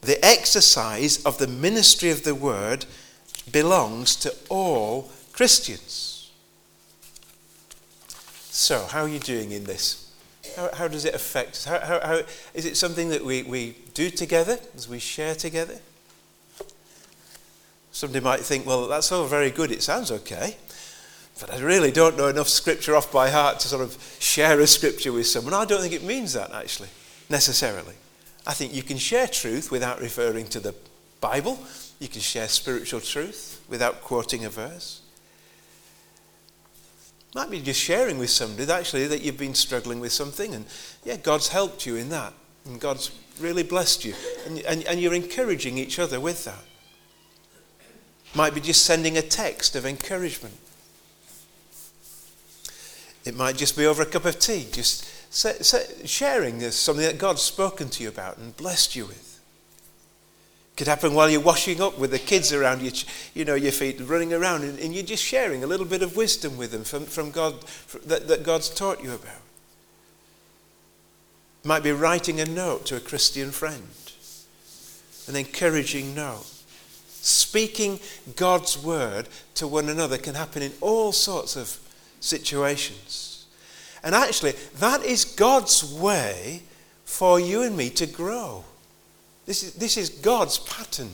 The 0.05 0.23
exercise 0.23 1.23
of 1.25 1.39
the 1.39 1.47
ministry 1.47 2.11
of 2.11 2.23
the 2.23 2.35
word 2.35 2.85
belongs 3.51 4.15
to 4.17 4.35
all 4.49 5.11
Christians. 5.33 6.31
So, 8.51 8.85
how 8.85 9.01
are 9.01 9.07
you 9.07 9.19
doing 9.19 9.51
in 9.51 9.63
this? 9.63 10.13
How, 10.55 10.69
how 10.73 10.87
does 10.87 11.05
it 11.05 11.15
affect 11.15 11.51
us? 11.51 11.65
How, 11.65 11.79
how, 11.79 11.99
how, 11.99 12.21
is 12.53 12.65
it 12.65 12.77
something 12.77 13.09
that 13.09 13.25
we, 13.25 13.43
we 13.43 13.75
do 13.95 14.11
together, 14.11 14.59
as 14.75 14.87
we 14.87 14.99
share 14.99 15.33
together? 15.33 15.79
Somebody 17.91 18.23
might 18.23 18.41
think, 18.41 18.65
well, 18.65 18.87
that's 18.87 19.11
all 19.11 19.25
very 19.25 19.49
good, 19.49 19.71
it 19.71 19.81
sounds 19.81 20.11
okay, 20.11 20.55
but 21.39 21.51
I 21.51 21.59
really 21.59 21.91
don't 21.91 22.15
know 22.15 22.27
enough 22.27 22.47
scripture 22.47 22.95
off 22.95 23.11
by 23.11 23.29
heart 23.29 23.59
to 23.61 23.67
sort 23.67 23.81
of 23.81 23.97
share 24.19 24.59
a 24.59 24.67
scripture 24.67 25.11
with 25.11 25.25
someone. 25.25 25.53
I 25.53 25.65
don't 25.65 25.81
think 25.81 25.93
it 25.93 26.03
means 26.03 26.33
that, 26.33 26.51
actually, 26.53 26.89
necessarily. 27.29 27.95
I 28.47 28.53
think 28.53 28.73
you 28.73 28.84
can 28.84 28.97
share 28.97 29.27
truth 29.27 29.71
without 29.71 29.99
referring 29.99 30.47
to 30.47 30.60
the 30.60 30.75
Bible, 31.21 31.60
you 31.99 32.08
can 32.08 32.21
share 32.21 32.47
spiritual 32.47 32.99
truth 32.99 33.63
without 33.67 34.01
quoting 34.01 34.45
a 34.45 34.49
verse. 34.49 35.01
Might 37.34 37.49
be 37.49 37.60
just 37.60 37.81
sharing 37.81 38.17
with 38.17 38.29
somebody 38.29 38.65
that 38.65 38.79
actually 38.79 39.08
that 39.08 39.21
you've 39.21 39.38
been 39.38 39.55
struggling 39.55 39.99
with 39.99 40.12
something, 40.12 40.53
and 40.53 40.65
yeah, 41.03 41.17
God's 41.17 41.49
helped 41.49 41.86
you 41.86 41.95
in 41.95 42.10
that, 42.10 42.34
and 42.65 42.79
God's 42.79 43.12
really 43.39 43.63
blessed 43.63 44.05
you, 44.05 44.13
and, 44.45 44.60
and, 44.62 44.84
and 44.84 45.01
you're 45.01 45.13
encouraging 45.13 45.77
each 45.77 45.99
other 45.99 46.19
with 46.19 46.45
that. 46.45 46.63
Might 48.36 48.53
be 48.53 48.62
just 48.62 48.86
sending 48.86 49.17
a 49.17 49.21
text 49.21 49.75
of 49.75 49.86
encouragement. 49.86 50.58
It 53.25 53.36
might 53.36 53.58
just 53.58 53.75
be 53.75 53.86
over 53.86 54.03
a 54.03 54.05
cup 54.05 54.25
of 54.25 54.39
tea, 54.39 54.67
just 54.71 55.05
sharing 55.35 56.59
this, 56.59 56.77
something 56.77 57.05
that 57.05 57.17
God's 57.17 57.41
spoken 57.41 57.89
to 57.89 58.03
you 58.03 58.09
about 58.09 58.37
and 58.37 58.55
blessed 58.55 58.95
you 58.95 59.05
with. 59.05 59.39
Could 60.77 60.87
happen 60.87 61.13
while 61.13 61.29
you're 61.29 61.41
washing 61.41 61.81
up 61.81 61.97
with 61.97 62.11
the 62.11 62.19
kids 62.19 62.53
around 62.53 62.81
you, 62.81 62.91
you 63.33 63.45
know, 63.45 63.55
your 63.55 63.71
feet 63.71 63.99
running 64.01 64.33
around, 64.33 64.63
and, 64.63 64.79
and 64.79 64.93
you're 64.93 65.03
just 65.03 65.23
sharing 65.23 65.63
a 65.63 65.67
little 65.67 65.85
bit 65.85 66.01
of 66.01 66.15
wisdom 66.15 66.57
with 66.57 66.71
them 66.71 66.83
from, 66.83 67.05
from 67.05 67.31
God 67.31 67.55
that, 68.05 68.27
that 68.27 68.43
God's 68.43 68.69
taught 68.69 69.03
you 69.03 69.13
about. 69.13 69.41
Might 71.63 71.83
be 71.83 71.91
writing 71.91 72.39
a 72.39 72.45
note 72.45 72.85
to 72.87 72.97
a 72.97 72.99
Christian 72.99 73.51
friend, 73.51 73.87
an 75.27 75.35
encouraging 75.35 76.13
note. 76.13 76.45
Speaking 77.07 77.99
God's 78.35 78.81
word 78.81 79.27
to 79.55 79.67
one 79.67 79.89
another 79.89 80.17
can 80.17 80.35
happen 80.35 80.61
in 80.61 80.73
all 80.79 81.11
sorts 81.11 81.55
of 81.55 81.79
situations. 82.19 83.34
And 84.05 84.15
actually, 84.15 84.53
that 84.77 85.03
is 85.03 85.25
God's 85.25 85.83
way 85.83 86.61
for 87.05 87.39
you 87.39 87.63
and 87.63 87.75
me 87.75 87.89
to 87.89 88.05
grow. 88.05 88.63
This 89.47 89.63
is, 89.63 89.73
this 89.73 89.97
is 89.97 90.09
God's 90.09 90.59
pattern. 90.59 91.09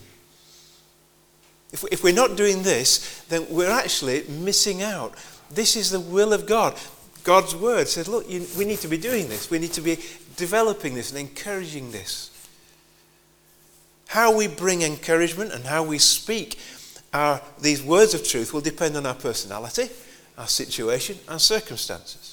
If, 1.72 1.86
if 1.90 2.04
we're 2.04 2.14
not 2.14 2.36
doing 2.36 2.64
this, 2.64 3.24
then 3.30 3.48
we're 3.50 3.72
actually 3.72 4.26
missing 4.28 4.84
out. 4.84 5.16
This 5.50 5.78
is 5.78 5.90
the 5.90 6.02
will 6.02 6.34
of 6.34 6.46
God. 6.46 6.78
God's 7.24 7.56
word 7.56 7.88
says, 7.88 8.10
look, 8.10 8.30
you, 8.30 8.46
we 8.58 8.66
need 8.66 8.80
to 8.80 8.88
be 8.88 8.98
doing 8.98 9.30
this. 9.30 9.50
We 9.50 9.60
need 9.60 9.74
to 9.74 9.82
be 9.82 9.98
developing 10.36 10.94
this 10.94 11.12
and 11.12 11.20
encouraging 11.20 11.92
this. 11.92 12.30
How 14.08 14.36
we 14.36 14.48
bring 14.48 14.82
encouragement 14.82 15.54
and 15.54 15.64
how 15.64 15.84
we 15.84 15.98
speak 15.98 16.60
our, 17.14 17.42
these 17.62 17.84
words 17.84 18.14
of 18.14 18.26
truth 18.26 18.54
will 18.54 18.62
depend 18.62 18.98
on 18.98 19.06
our 19.06 19.16
personality, 19.16 19.90
our 20.38 20.48
situation, 20.48 21.18
our 21.28 21.40
circumstances. 21.40 22.31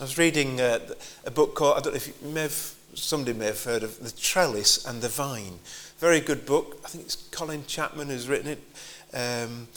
I 0.00 0.02
was 0.02 0.18
reading 0.18 0.60
uh, 0.60 0.80
a 1.24 1.30
book 1.30 1.54
called, 1.54 1.78
I 1.78 1.80
don't 1.80 1.92
know 1.92 1.98
if 1.98 2.08
you 2.08 2.28
may 2.28 2.42
have 2.42 2.74
somebody 2.94 3.32
may 3.32 3.46
have 3.46 3.62
heard 3.62 3.84
of 3.84 4.00
The 4.02 4.10
Trellis 4.10 4.84
and 4.84 5.00
the 5.00 5.08
Vine. 5.08 5.60
Very 5.98 6.18
good 6.18 6.44
book. 6.44 6.80
I 6.84 6.88
think 6.88 7.04
it's 7.04 7.14
Colin 7.14 7.64
Chapman 7.68 8.08
who's 8.08 8.26
written 8.26 8.48
it. 8.48 8.58
Um, 9.12 9.68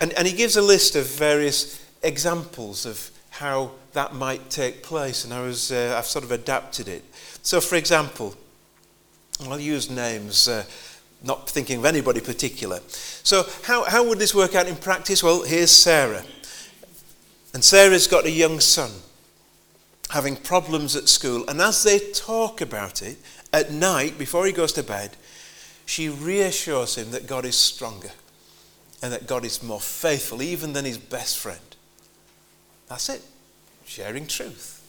and, 0.00 0.14
and 0.14 0.26
he 0.26 0.32
gives 0.34 0.56
a 0.56 0.62
list 0.62 0.96
of 0.96 1.06
various 1.06 1.84
examples 2.02 2.86
of 2.86 3.10
how 3.28 3.72
that 3.92 4.14
might 4.14 4.48
take 4.48 4.82
place. 4.82 5.26
And 5.26 5.34
I 5.34 5.42
was, 5.42 5.70
uh, 5.70 5.94
I've 5.98 6.06
sort 6.06 6.24
of 6.24 6.32
adapted 6.32 6.88
it. 6.88 7.04
So, 7.42 7.60
for 7.60 7.76
example, 7.76 8.34
I'll 9.42 9.60
use 9.60 9.90
names, 9.90 10.48
uh, 10.48 10.64
not 11.22 11.50
thinking 11.50 11.80
of 11.80 11.84
anybody 11.84 12.22
particular. 12.22 12.80
So, 12.88 13.46
how, 13.64 13.84
how 13.84 14.08
would 14.08 14.18
this 14.18 14.34
work 14.34 14.54
out 14.54 14.68
in 14.68 14.76
practice? 14.76 15.22
Well, 15.22 15.42
here's 15.42 15.70
Sarah. 15.70 16.24
And 17.52 17.62
Sarah's 17.62 18.06
got 18.06 18.24
a 18.24 18.30
young 18.30 18.58
son 18.58 18.90
having 20.10 20.36
problems 20.36 20.96
at 20.96 21.08
school. 21.08 21.48
And 21.48 21.60
as 21.60 21.82
they 21.82 21.98
talk 21.98 22.60
about 22.60 23.02
it 23.02 23.16
at 23.52 23.72
night, 23.72 24.18
before 24.18 24.46
he 24.46 24.52
goes 24.52 24.72
to 24.74 24.82
bed, 24.82 25.16
she 25.86 26.08
reassures 26.08 26.96
him 26.96 27.10
that 27.10 27.26
God 27.26 27.44
is 27.44 27.56
stronger 27.56 28.10
and 29.02 29.12
that 29.12 29.26
God 29.26 29.44
is 29.44 29.62
more 29.62 29.80
faithful 29.80 30.42
even 30.42 30.72
than 30.72 30.84
his 30.84 30.98
best 30.98 31.38
friend. 31.38 31.58
That's 32.88 33.08
it. 33.08 33.22
Sharing 33.84 34.26
truth. 34.26 34.80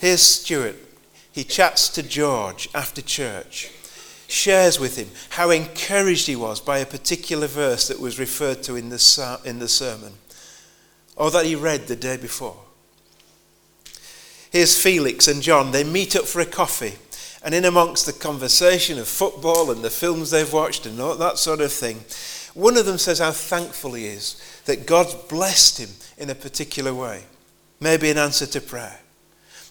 Here's 0.00 0.22
Stuart. 0.22 0.76
He 1.32 1.44
chats 1.44 1.88
to 1.90 2.02
George 2.02 2.68
after 2.74 3.02
church, 3.02 3.70
shares 4.28 4.80
with 4.80 4.96
him 4.96 5.08
how 5.30 5.50
encouraged 5.50 6.26
he 6.26 6.36
was 6.36 6.60
by 6.60 6.78
a 6.78 6.86
particular 6.86 7.46
verse 7.46 7.88
that 7.88 8.00
was 8.00 8.18
referred 8.18 8.62
to 8.64 8.76
in 8.76 8.88
the, 8.88 9.40
in 9.44 9.58
the 9.58 9.68
sermon 9.68 10.14
or 11.16 11.30
that 11.30 11.46
he 11.46 11.54
read 11.54 11.86
the 11.86 11.96
day 11.96 12.16
before. 12.16 12.56
Here's 14.50 14.80
Felix 14.80 15.28
and 15.28 15.42
John. 15.42 15.70
They 15.70 15.84
meet 15.84 16.16
up 16.16 16.24
for 16.24 16.40
a 16.40 16.46
coffee. 16.46 16.94
And 17.42 17.54
in 17.54 17.64
amongst 17.64 18.04
the 18.04 18.12
conversation 18.12 18.98
of 18.98 19.08
football 19.08 19.70
and 19.70 19.82
the 19.82 19.90
films 19.90 20.30
they've 20.30 20.52
watched 20.52 20.84
and 20.84 21.00
all 21.00 21.16
that 21.16 21.38
sort 21.38 21.60
of 21.60 21.72
thing, 21.72 22.00
one 22.54 22.76
of 22.76 22.84
them 22.84 22.98
says 22.98 23.18
how 23.18 23.30
thankful 23.30 23.94
he 23.94 24.06
is 24.06 24.40
that 24.66 24.86
God's 24.86 25.14
blessed 25.14 25.78
him 25.78 25.90
in 26.18 26.28
a 26.28 26.34
particular 26.34 26.92
way, 26.92 27.24
maybe 27.80 28.10
in 28.10 28.18
answer 28.18 28.46
to 28.46 28.60
prayer. 28.60 29.00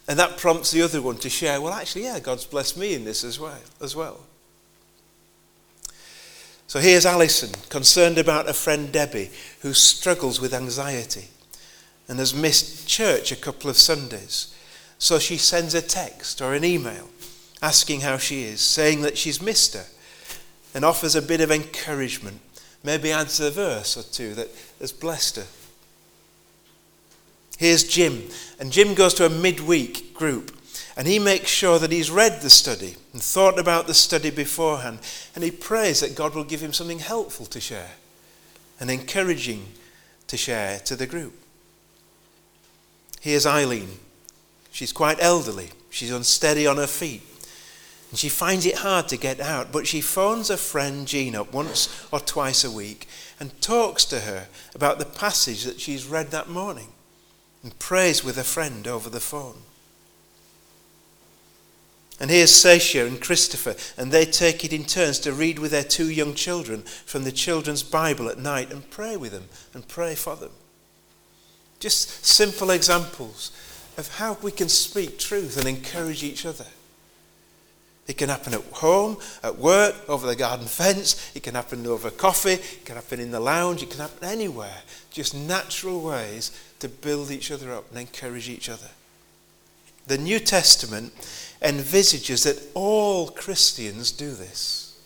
And 0.08 0.18
that 0.18 0.38
prompts 0.38 0.72
the 0.72 0.82
other 0.82 1.02
one 1.02 1.18
to 1.18 1.30
share, 1.30 1.62
well, 1.62 1.74
actually, 1.74 2.06
yeah, 2.06 2.20
God's 2.20 2.46
blessed 2.46 2.78
me 2.78 2.96
in 2.96 3.04
this 3.04 3.24
as 3.24 3.40
well. 3.40 3.60
As 3.80 3.96
well. 3.96 4.22
So 6.66 6.80
here's 6.80 7.06
Alison, 7.06 7.50
concerned 7.70 8.18
about 8.18 8.50
a 8.50 8.54
friend 8.54 8.92
Debbie 8.92 9.30
who 9.62 9.74
struggles 9.74 10.42
with 10.42 10.54
anxiety 10.54 11.28
and 12.08 12.18
has 12.18 12.34
missed 12.34 12.88
church 12.88 13.32
a 13.32 13.36
couple 13.36 13.70
of 13.70 13.78
Sundays. 13.78 14.56
So 15.00 15.18
she 15.18 15.38
sends 15.38 15.74
a 15.74 15.82
text 15.82 16.42
or 16.42 16.54
an 16.54 16.66
email 16.66 17.10
asking 17.62 18.02
how 18.02 18.18
she 18.18 18.44
is, 18.44 18.62
saying 18.62 19.02
that 19.02 19.18
she's 19.18 19.42
missed 19.42 19.74
her, 19.74 19.86
and 20.74 20.86
offers 20.86 21.16
a 21.16 21.22
bit 21.22 21.42
of 21.42 21.52
encouragement, 21.52 22.40
maybe 22.84 23.12
adds 23.12 23.40
a 23.40 23.50
verse 23.50 23.98
or 23.98 24.04
two 24.04 24.34
that 24.36 24.50
has 24.80 24.92
blessed 24.92 25.38
her. 25.38 25.48
Here's 27.58 27.84
Jim, 27.84 28.24
and 28.60 28.72
Jim 28.72 28.94
goes 28.94 29.14
to 29.16 29.26
a 29.26 29.30
midweek 29.30 30.14
group, 30.14 30.56
and 30.96 31.08
he 31.08 31.20
makes 31.20 31.50
sure 31.50 31.80
that 31.80 31.92
he's 31.92 32.12
read 32.12 32.42
the 32.42 32.50
study 32.50 32.96
and 33.12 33.22
thought 33.22 33.60
about 33.60 33.88
the 33.88 33.94
study 33.94 34.30
beforehand, 34.30 35.00
and 35.36 35.44
he 35.44 35.52
prays 35.52 36.00
that 36.00 36.16
God 36.16 36.36
will 36.36 36.46
give 36.46 36.62
him 36.62 36.72
something 36.72 37.00
helpful 37.00 37.46
to 37.48 37.60
share 37.60 37.92
and 38.80 38.90
encouraging 38.90 39.66
to 40.28 40.38
share 40.38 40.80
to 40.80 40.96
the 40.96 41.08
group. 41.08 41.34
Here's 43.20 43.46
Eileen 43.46 44.00
She's 44.80 44.94
quite 44.94 45.18
elderly. 45.20 45.72
She's 45.90 46.10
unsteady 46.10 46.66
on 46.66 46.78
her 46.78 46.88
feet. 46.88 47.22
And 48.12 48.18
she 48.18 48.30
finds 48.30 48.66
it 48.66 48.78
hard 48.78 49.10
to 49.10 49.18
get 49.18 49.42
out, 49.42 49.74
but 49.74 49.86
she 49.86 50.00
phones 50.00 50.48
her 50.48 50.56
friend 50.56 51.06
Jean 51.06 51.36
up 51.36 51.52
once 51.52 52.08
or 52.14 52.22
twice 52.22 52.64
a 52.64 52.72
week 52.72 53.06
and 53.42 53.62
talks 53.62 54.06
to 54.06 54.22
her 54.22 54.48
about 54.74 54.98
the 54.98 55.06
passage 55.06 55.66
that 55.66 55.82
she's 55.82 56.06
read 56.06 56.32
that 56.32 56.48
morning 56.48 56.94
and 57.62 57.78
prays 57.78 58.24
with 58.24 58.38
a 58.38 58.44
friend 58.46 58.88
over 58.88 59.10
the 59.10 59.20
phone. 59.20 59.64
And 62.18 62.32
here's 62.32 62.56
Sasha 62.56 63.06
and 63.06 63.20
Christopher, 63.20 63.76
and 64.02 64.14
they 64.14 64.24
take 64.24 64.64
it 64.64 64.72
in 64.72 64.86
turns 64.86 65.20
to 65.20 65.34
read 65.34 65.60
with 65.60 65.72
their 65.72 65.84
two 65.84 66.10
young 66.10 66.36
children 66.36 66.84
from 66.84 67.26
the 67.26 67.34
children's 67.34 67.84
Bible 67.84 68.30
at 68.30 68.38
night 68.38 68.72
and 68.72 68.90
pray 68.90 69.18
with 69.18 69.34
them 69.34 69.50
and 69.74 69.90
pray 69.90 70.16
for 70.16 70.38
them. 70.38 70.52
Just 71.80 72.26
simple 72.26 72.72
examples 72.72 73.52
of 74.00 74.16
how 74.16 74.38
we 74.42 74.52
can 74.52 74.70
speak 74.70 75.20
truth 75.20 75.58
and 75.58 75.68
encourage 75.68 76.24
each 76.24 76.46
other. 76.46 76.66
It 78.08 78.18
can 78.18 78.30
happen 78.30 78.56
at 78.56 78.64
home, 78.72 79.18
at 79.44 79.60
work, 79.60 79.94
over 80.08 80.26
the 80.26 80.36
garden 80.36 80.66
fence. 80.66 81.32
It 81.36 81.44
can 81.44 81.54
happen 81.54 81.86
over 81.86 82.10
coffee. 82.10 82.54
It 82.54 82.86
can 82.86 82.96
happen 82.96 83.20
in 83.20 83.30
the 83.30 83.40
lounge. 83.40 83.84
It 83.84 83.92
can 83.92 84.00
happen 84.00 84.28
anywhere. 84.28 84.82
Just 85.12 85.36
natural 85.36 86.02
ways 86.02 86.52
to 86.80 86.90
build 86.90 87.30
each 87.30 87.52
other 87.52 87.72
up 87.72 87.88
and 87.92 88.00
encourage 88.00 88.50
each 88.50 88.68
other. 88.68 88.90
The 90.08 90.18
New 90.18 90.40
Testament 90.40 91.14
envisages 91.62 92.44
that 92.44 92.60
all 92.74 93.28
Christians 93.28 94.12
do 94.12 94.32
this. 94.32 94.98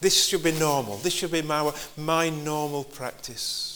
This 0.00 0.26
should 0.26 0.42
be 0.42 0.50
normal. 0.50 0.96
This 0.96 1.12
should 1.12 1.30
be 1.30 1.42
my, 1.42 1.72
my 1.96 2.28
normal 2.28 2.82
practice. 2.82 3.71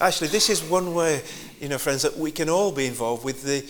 Actually, 0.00 0.28
this 0.28 0.48
is 0.48 0.62
one 0.62 0.94
way, 0.94 1.22
you 1.60 1.68
know, 1.68 1.78
friends, 1.78 2.02
that 2.02 2.16
we 2.16 2.32
can 2.32 2.48
all 2.48 2.72
be 2.72 2.86
involved 2.86 3.24
with 3.24 3.42
the 3.42 3.64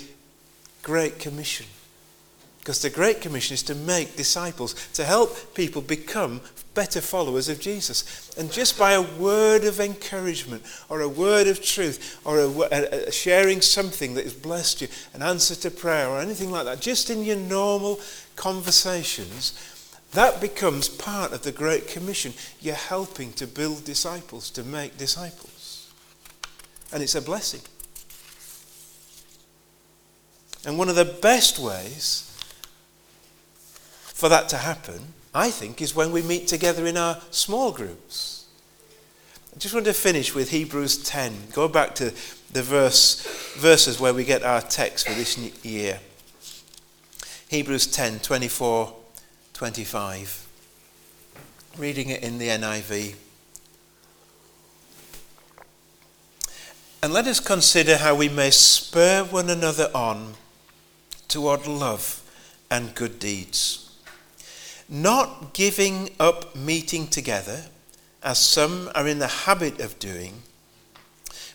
Great 0.83 1.19
Commission. 1.19 1.67
Because 2.61 2.83
the 2.83 2.91
Great 2.91 3.21
Commission 3.21 3.55
is 3.55 3.63
to 3.65 3.75
make 3.75 4.17
disciples, 4.17 4.75
to 4.93 5.05
help 5.05 5.55
people 5.55 5.83
become 5.83 6.41
better 6.75 7.01
followers 7.01 7.49
of 7.49 7.59
Jesus. 7.59 8.31
And 8.39 8.53
just 8.53 8.79
by 8.79 8.93
a 8.93 9.03
word 9.03 9.65
of 9.65 9.81
encouragement 9.81 10.63
or 10.89 11.01
a 11.01 11.09
word 11.09 11.49
of 11.49 11.63
truth 11.63 12.21
or 12.25 12.39
a, 12.39 12.49
a, 12.49 13.09
a 13.09 13.13
sharing 13.13 13.61
something 13.61 14.15
that 14.15 14.25
has 14.25 14.35
blessed 14.35 14.83
you, 14.83 14.89
an 15.15 15.23
answer 15.23 15.55
to 15.57 15.71
prayer 15.71 16.09
or 16.09 16.21
anything 16.21 16.51
like 16.51 16.65
that, 16.67 16.81
just 16.81 17.11
in 17.11 17.25
your 17.25 17.37
normal 17.37 17.99
conversations, 18.37 19.53
that 20.13 20.41
becomes 20.41 20.89
part 20.89 21.33
of 21.33 21.43
the 21.43 21.53
Great 21.53 21.89
Commission. 21.89 22.33
You're 22.61 22.75
helping 22.75 23.33
to 23.35 23.47
build 23.47 23.85
disciples, 23.85 24.51
to 24.51 24.63
make 24.63 24.97
disciples. 24.97 25.50
And 26.93 27.03
it's 27.03 27.15
a 27.15 27.23
blessing. 27.23 27.61
And 30.67 30.77
one 30.77 30.89
of 30.89 30.97
the 30.97 31.05
best 31.05 31.59
ways 31.59 32.27
for 34.21 34.29
that 34.29 34.49
to 34.51 34.59
happen, 34.59 35.01
I 35.35 35.51
think, 35.51 35.81
is 35.81 35.95
when 35.95 36.13
we 36.13 36.23
meet 36.23 36.47
together 36.47 36.87
in 36.87 36.97
our 36.97 37.21
small 37.31 37.73
groups. 37.73 38.47
I 39.55 39.59
just 39.59 39.75
want 39.75 39.87
to 39.87 39.95
finish 39.95 40.35
with 40.35 40.51
Hebrews 40.51 41.03
10. 41.05 41.35
Go 41.53 41.69
back 41.69 41.95
to 41.97 42.13
the 42.53 42.63
verse, 42.63 43.55
verses 43.57 43.99
where 43.99 44.13
we 44.13 44.25
get 44.25 44.43
our 44.43 44.61
text 44.61 45.09
for 45.09 45.15
this 45.15 45.39
year. 45.65 46.01
Hebrews 47.49 47.87
10 47.89 48.21
24, 48.21 48.95
25. 49.55 50.47
Reading 51.79 52.11
it 52.11 52.23
in 52.23 52.39
the 52.39 52.49
NIV. 52.49 53.15
And 57.03 57.15
let 57.15 57.27
us 57.27 57.41
consider 57.41 57.97
how 57.97 58.15
we 58.15 58.29
may 58.29 58.51
spur 58.51 59.25
one 59.25 59.49
another 59.49 59.91
on 59.95 60.35
toward 61.29 61.67
love 61.67 62.23
and 62.71 62.95
good 62.95 63.19
deeds. 63.19 63.99
Not 64.87 65.55
giving 65.55 66.11
up 66.21 66.55
meeting 66.55 67.07
together, 67.07 67.63
as 68.23 68.39
some 68.39 68.91
are 68.95 69.09
in 69.09 69.19
the 69.19 69.27
habit 69.27 69.81
of 69.81 69.99
doing, 69.99 70.43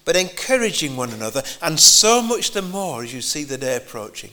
but 0.03 0.15
encouraging 0.15 0.95
one 0.95 1.11
another, 1.11 1.43
and 1.61 1.79
so 1.79 2.23
much 2.23 2.51
the 2.51 2.63
more 2.63 3.03
as 3.03 3.13
you 3.13 3.21
see 3.21 3.43
the 3.43 3.57
day 3.57 3.75
approaching. 3.75 4.31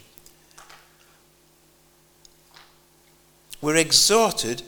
We're 3.61 3.77
exhorted 3.77 4.63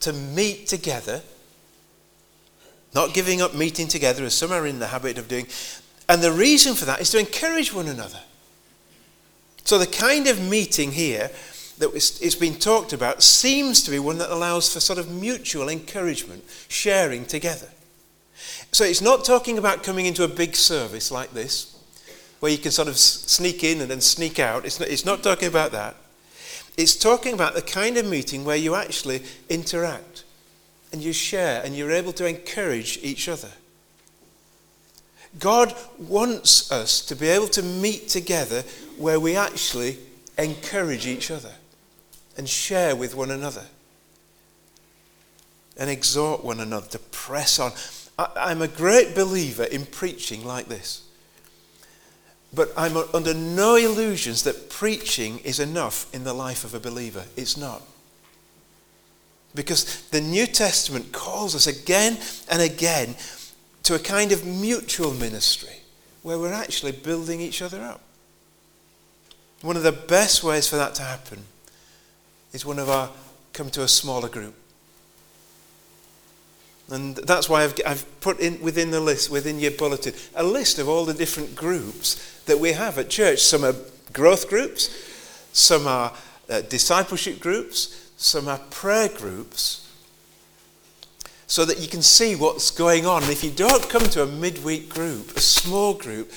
to 0.00 0.14
meet 0.14 0.66
together, 0.66 1.20
not 2.94 3.12
giving 3.12 3.42
up 3.42 3.54
meeting 3.54 3.86
together, 3.86 4.24
as 4.24 4.34
some 4.34 4.50
are 4.50 4.66
in 4.66 4.78
the 4.78 4.88
habit 4.88 5.18
of 5.18 5.28
doing. 5.28 5.46
And 6.10 6.20
the 6.20 6.32
reason 6.32 6.74
for 6.74 6.86
that 6.86 7.00
is 7.00 7.10
to 7.10 7.20
encourage 7.20 7.72
one 7.72 7.86
another. 7.86 8.18
So 9.62 9.78
the 9.78 9.86
kind 9.86 10.26
of 10.26 10.40
meeting 10.40 10.90
here 10.90 11.30
that 11.78 11.94
is 11.94 12.34
being 12.34 12.56
talked 12.56 12.92
about 12.92 13.22
seems 13.22 13.80
to 13.84 13.92
be 13.92 14.00
one 14.00 14.18
that 14.18 14.34
allows 14.34 14.72
for 14.72 14.80
sort 14.80 14.98
of 14.98 15.08
mutual 15.08 15.68
encouragement, 15.68 16.42
sharing 16.66 17.26
together. 17.26 17.68
So 18.72 18.82
it's 18.82 19.00
not 19.00 19.24
talking 19.24 19.56
about 19.56 19.84
coming 19.84 20.06
into 20.06 20.24
a 20.24 20.28
big 20.28 20.56
service 20.56 21.12
like 21.12 21.32
this, 21.32 21.78
where 22.40 22.50
you 22.50 22.58
can 22.58 22.72
sort 22.72 22.88
of 22.88 22.96
sneak 22.98 23.62
in 23.62 23.80
and 23.80 23.88
then 23.88 24.00
sneak 24.00 24.40
out. 24.40 24.64
It's 24.64 24.80
not, 24.80 24.88
it's 24.88 25.04
not 25.04 25.22
talking 25.22 25.46
about 25.46 25.70
that. 25.70 25.94
It's 26.76 26.96
talking 26.96 27.34
about 27.34 27.54
the 27.54 27.62
kind 27.62 27.96
of 27.96 28.04
meeting 28.04 28.44
where 28.44 28.56
you 28.56 28.74
actually 28.74 29.22
interact 29.48 30.24
and 30.92 31.02
you 31.02 31.12
share 31.12 31.62
and 31.64 31.76
you're 31.76 31.92
able 31.92 32.12
to 32.14 32.26
encourage 32.26 32.98
each 33.00 33.28
other. 33.28 33.50
God 35.38 35.74
wants 35.98 36.72
us 36.72 37.00
to 37.06 37.14
be 37.14 37.28
able 37.28 37.48
to 37.48 37.62
meet 37.62 38.08
together 38.08 38.62
where 38.98 39.20
we 39.20 39.36
actually 39.36 39.98
encourage 40.36 41.06
each 41.06 41.30
other 41.30 41.52
and 42.36 42.48
share 42.48 42.96
with 42.96 43.14
one 43.14 43.30
another 43.30 43.66
and 45.76 45.88
exhort 45.88 46.44
one 46.44 46.60
another 46.60 46.86
to 46.88 46.98
press 46.98 47.58
on. 47.58 47.72
I, 48.18 48.50
am 48.50 48.60
a 48.60 48.68
great 48.68 49.14
believer 49.14 49.64
in 49.64 49.86
preaching 49.86 50.44
like 50.44 50.66
this. 50.66 51.04
But 52.52 52.72
I'm 52.76 52.96
under 53.14 53.32
no 53.32 53.76
illusions 53.76 54.42
that 54.42 54.68
preaching 54.68 55.38
is 55.38 55.60
enough 55.60 56.12
in 56.12 56.24
the 56.24 56.34
life 56.34 56.64
of 56.64 56.74
a 56.74 56.80
believer. 56.80 57.24
It's 57.36 57.56
not. 57.56 57.82
Because 59.54 60.02
the 60.08 60.20
New 60.20 60.46
Testament 60.46 61.12
calls 61.12 61.54
us 61.54 61.66
again 61.66 62.18
and 62.50 62.60
again 62.60 63.14
to 63.84 63.94
a 63.94 63.98
kind 63.98 64.32
of 64.32 64.44
mutual 64.44 65.12
ministry 65.12 65.76
where 66.22 66.38
we're 66.38 66.52
actually 66.52 66.92
building 66.92 67.40
each 67.40 67.62
other 67.62 67.80
up. 67.80 68.00
One 69.62 69.76
of 69.76 69.82
the 69.82 69.92
best 69.92 70.42
ways 70.42 70.68
for 70.68 70.76
that 70.76 70.94
to 70.96 71.02
happen 71.02 71.44
is 72.52 72.64
one 72.64 72.78
of 72.78 72.88
our 72.88 73.10
come 73.52 73.70
to 73.70 73.82
a 73.82 73.88
smaller 73.88 74.28
group. 74.28 74.54
And 76.90 77.16
that's 77.16 77.48
why 77.48 77.64
I've, 77.64 77.74
I've 77.86 78.20
put 78.20 78.40
in 78.40 78.60
within 78.60 78.90
the 78.90 79.00
list, 79.00 79.30
within 79.30 79.60
your 79.60 79.70
bulletin, 79.70 80.14
a 80.34 80.42
list 80.42 80.78
of 80.78 80.88
all 80.88 81.04
the 81.04 81.14
different 81.14 81.54
groups 81.54 82.40
that 82.46 82.58
we 82.58 82.72
have 82.72 82.98
at 82.98 83.08
church. 83.10 83.40
Some 83.40 83.64
are 83.64 83.74
growth 84.12 84.48
groups, 84.48 84.88
some 85.52 85.86
are 85.86 86.12
uh, 86.48 86.62
discipleship 86.62 87.38
groups, 87.38 88.10
some 88.16 88.48
are 88.48 88.58
prayer 88.70 89.08
groups, 89.08 89.88
so 91.50 91.64
that 91.64 91.80
you 91.80 91.88
can 91.88 92.00
see 92.00 92.36
what's 92.36 92.70
going 92.70 93.06
on. 93.06 93.24
If 93.24 93.42
you 93.42 93.50
don't 93.50 93.90
come 93.90 94.04
to 94.10 94.22
a 94.22 94.26
midweek 94.26 94.88
group, 94.88 95.36
a 95.36 95.40
small 95.40 95.94
group, 95.94 96.30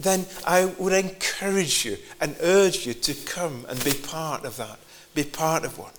then 0.00 0.26
I 0.44 0.64
would 0.64 0.92
encourage 0.92 1.84
you 1.84 1.96
and 2.20 2.34
urge 2.40 2.86
you 2.86 2.92
to 2.92 3.14
come 3.14 3.64
and 3.68 3.82
be 3.84 3.92
part 3.92 4.44
of 4.44 4.56
that, 4.56 4.80
be 5.14 5.22
part 5.22 5.64
of 5.64 5.78
one. 5.78 5.92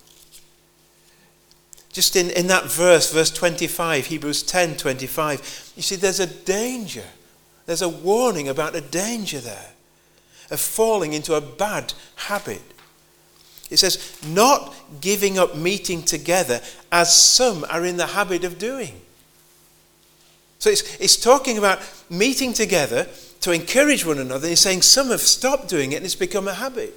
Just 1.93 2.17
in, 2.17 2.29
in 2.31 2.47
that 2.47 2.65
verse, 2.65 3.13
verse 3.13 3.31
25, 3.31 4.07
Hebrews 4.07 4.43
10 4.43 4.75
25, 4.75 5.71
you 5.77 5.81
see, 5.81 5.95
there's 5.95 6.19
a 6.19 6.27
danger. 6.27 7.05
There's 7.65 7.81
a 7.81 7.87
warning 7.87 8.49
about 8.49 8.75
a 8.75 8.81
danger 8.81 9.39
there 9.39 9.71
of 10.51 10.59
falling 10.59 11.13
into 11.13 11.33
a 11.33 11.39
bad 11.39 11.93
habit. 12.17 12.61
It 13.69 13.77
says, 13.77 14.17
not 14.25 14.73
giving 15.01 15.37
up 15.37 15.55
meeting 15.55 16.01
together 16.01 16.61
as 16.91 17.13
some 17.13 17.65
are 17.69 17.85
in 17.85 17.97
the 17.97 18.07
habit 18.07 18.43
of 18.43 18.57
doing. 18.57 19.01
So 20.59 20.69
it's, 20.69 20.95
it's 20.99 21.17
talking 21.17 21.57
about 21.57 21.79
meeting 22.09 22.53
together 22.53 23.07
to 23.41 23.51
encourage 23.51 24.05
one 24.05 24.19
another. 24.19 24.47
He's 24.47 24.59
saying 24.59 24.81
some 24.81 25.09
have 25.09 25.21
stopped 25.21 25.67
doing 25.67 25.91
it 25.91 25.97
and 25.97 26.05
it's 26.05 26.15
become 26.15 26.47
a 26.47 26.53
habit. 26.53 26.93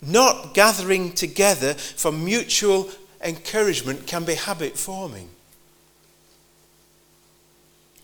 Not 0.00 0.54
gathering 0.54 1.12
together 1.12 1.74
for 1.74 2.12
mutual 2.12 2.88
encouragement 3.22 4.06
can 4.06 4.24
be 4.24 4.34
habit 4.34 4.78
forming. 4.78 5.28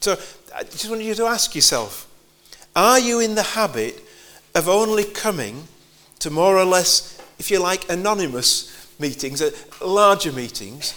So 0.01 0.19
I 0.55 0.65
just 0.65 0.91
want 0.91 1.03
you 1.03 1.15
to 1.15 1.25
ask 1.25 1.55
yourself 1.55 2.11
are 2.77 2.99
you 2.99 3.21
in 3.21 3.37
the 3.37 3.43
habit 3.43 4.03
of 4.55 4.69
only 4.69 5.05
coming 5.05 5.69
to 6.21 6.31
more 6.31 6.57
or 6.57 6.65
less, 6.65 7.21
if 7.39 7.51
you 7.51 7.59
like, 7.61 7.89
anonymous 7.91 8.89
meetings, 8.99 9.43
uh, 9.43 9.51
larger 9.85 10.33
meetings, 10.33 10.95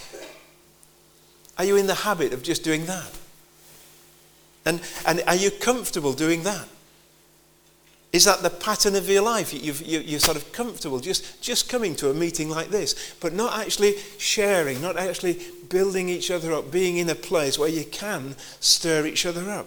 are 1.58 1.64
you 1.64 1.76
in 1.76 1.86
the 1.86 1.94
habit 1.94 2.32
of 2.32 2.42
just 2.42 2.62
doing 2.62 2.86
that? 2.86 3.10
And, 4.64 4.80
and 5.06 5.22
are 5.26 5.34
you 5.34 5.50
comfortable 5.50 6.12
doing 6.12 6.42
that? 6.44 6.68
Is 8.12 8.24
that 8.24 8.42
the 8.42 8.50
pattern 8.50 8.96
of 8.96 9.08
your 9.08 9.22
life? 9.22 9.52
you 9.52 9.72
you're 9.84 10.20
sort 10.20 10.36
of 10.36 10.50
comfortable 10.52 10.98
just, 10.98 11.42
just 11.42 11.68
coming 11.68 11.94
to 11.96 12.10
a 12.10 12.14
meeting 12.14 12.48
like 12.48 12.68
this, 12.68 13.14
but 13.20 13.34
not 13.34 13.58
actually 13.58 13.96
sharing, 14.16 14.80
not 14.80 14.96
actually 14.96 15.40
building 15.68 16.08
each 16.08 16.30
other 16.30 16.52
up, 16.54 16.70
being 16.70 16.96
in 16.96 17.10
a 17.10 17.14
place 17.14 17.58
where 17.58 17.68
you 17.68 17.84
can 17.84 18.34
stir 18.60 19.04
each 19.06 19.26
other 19.26 19.50
up. 19.50 19.66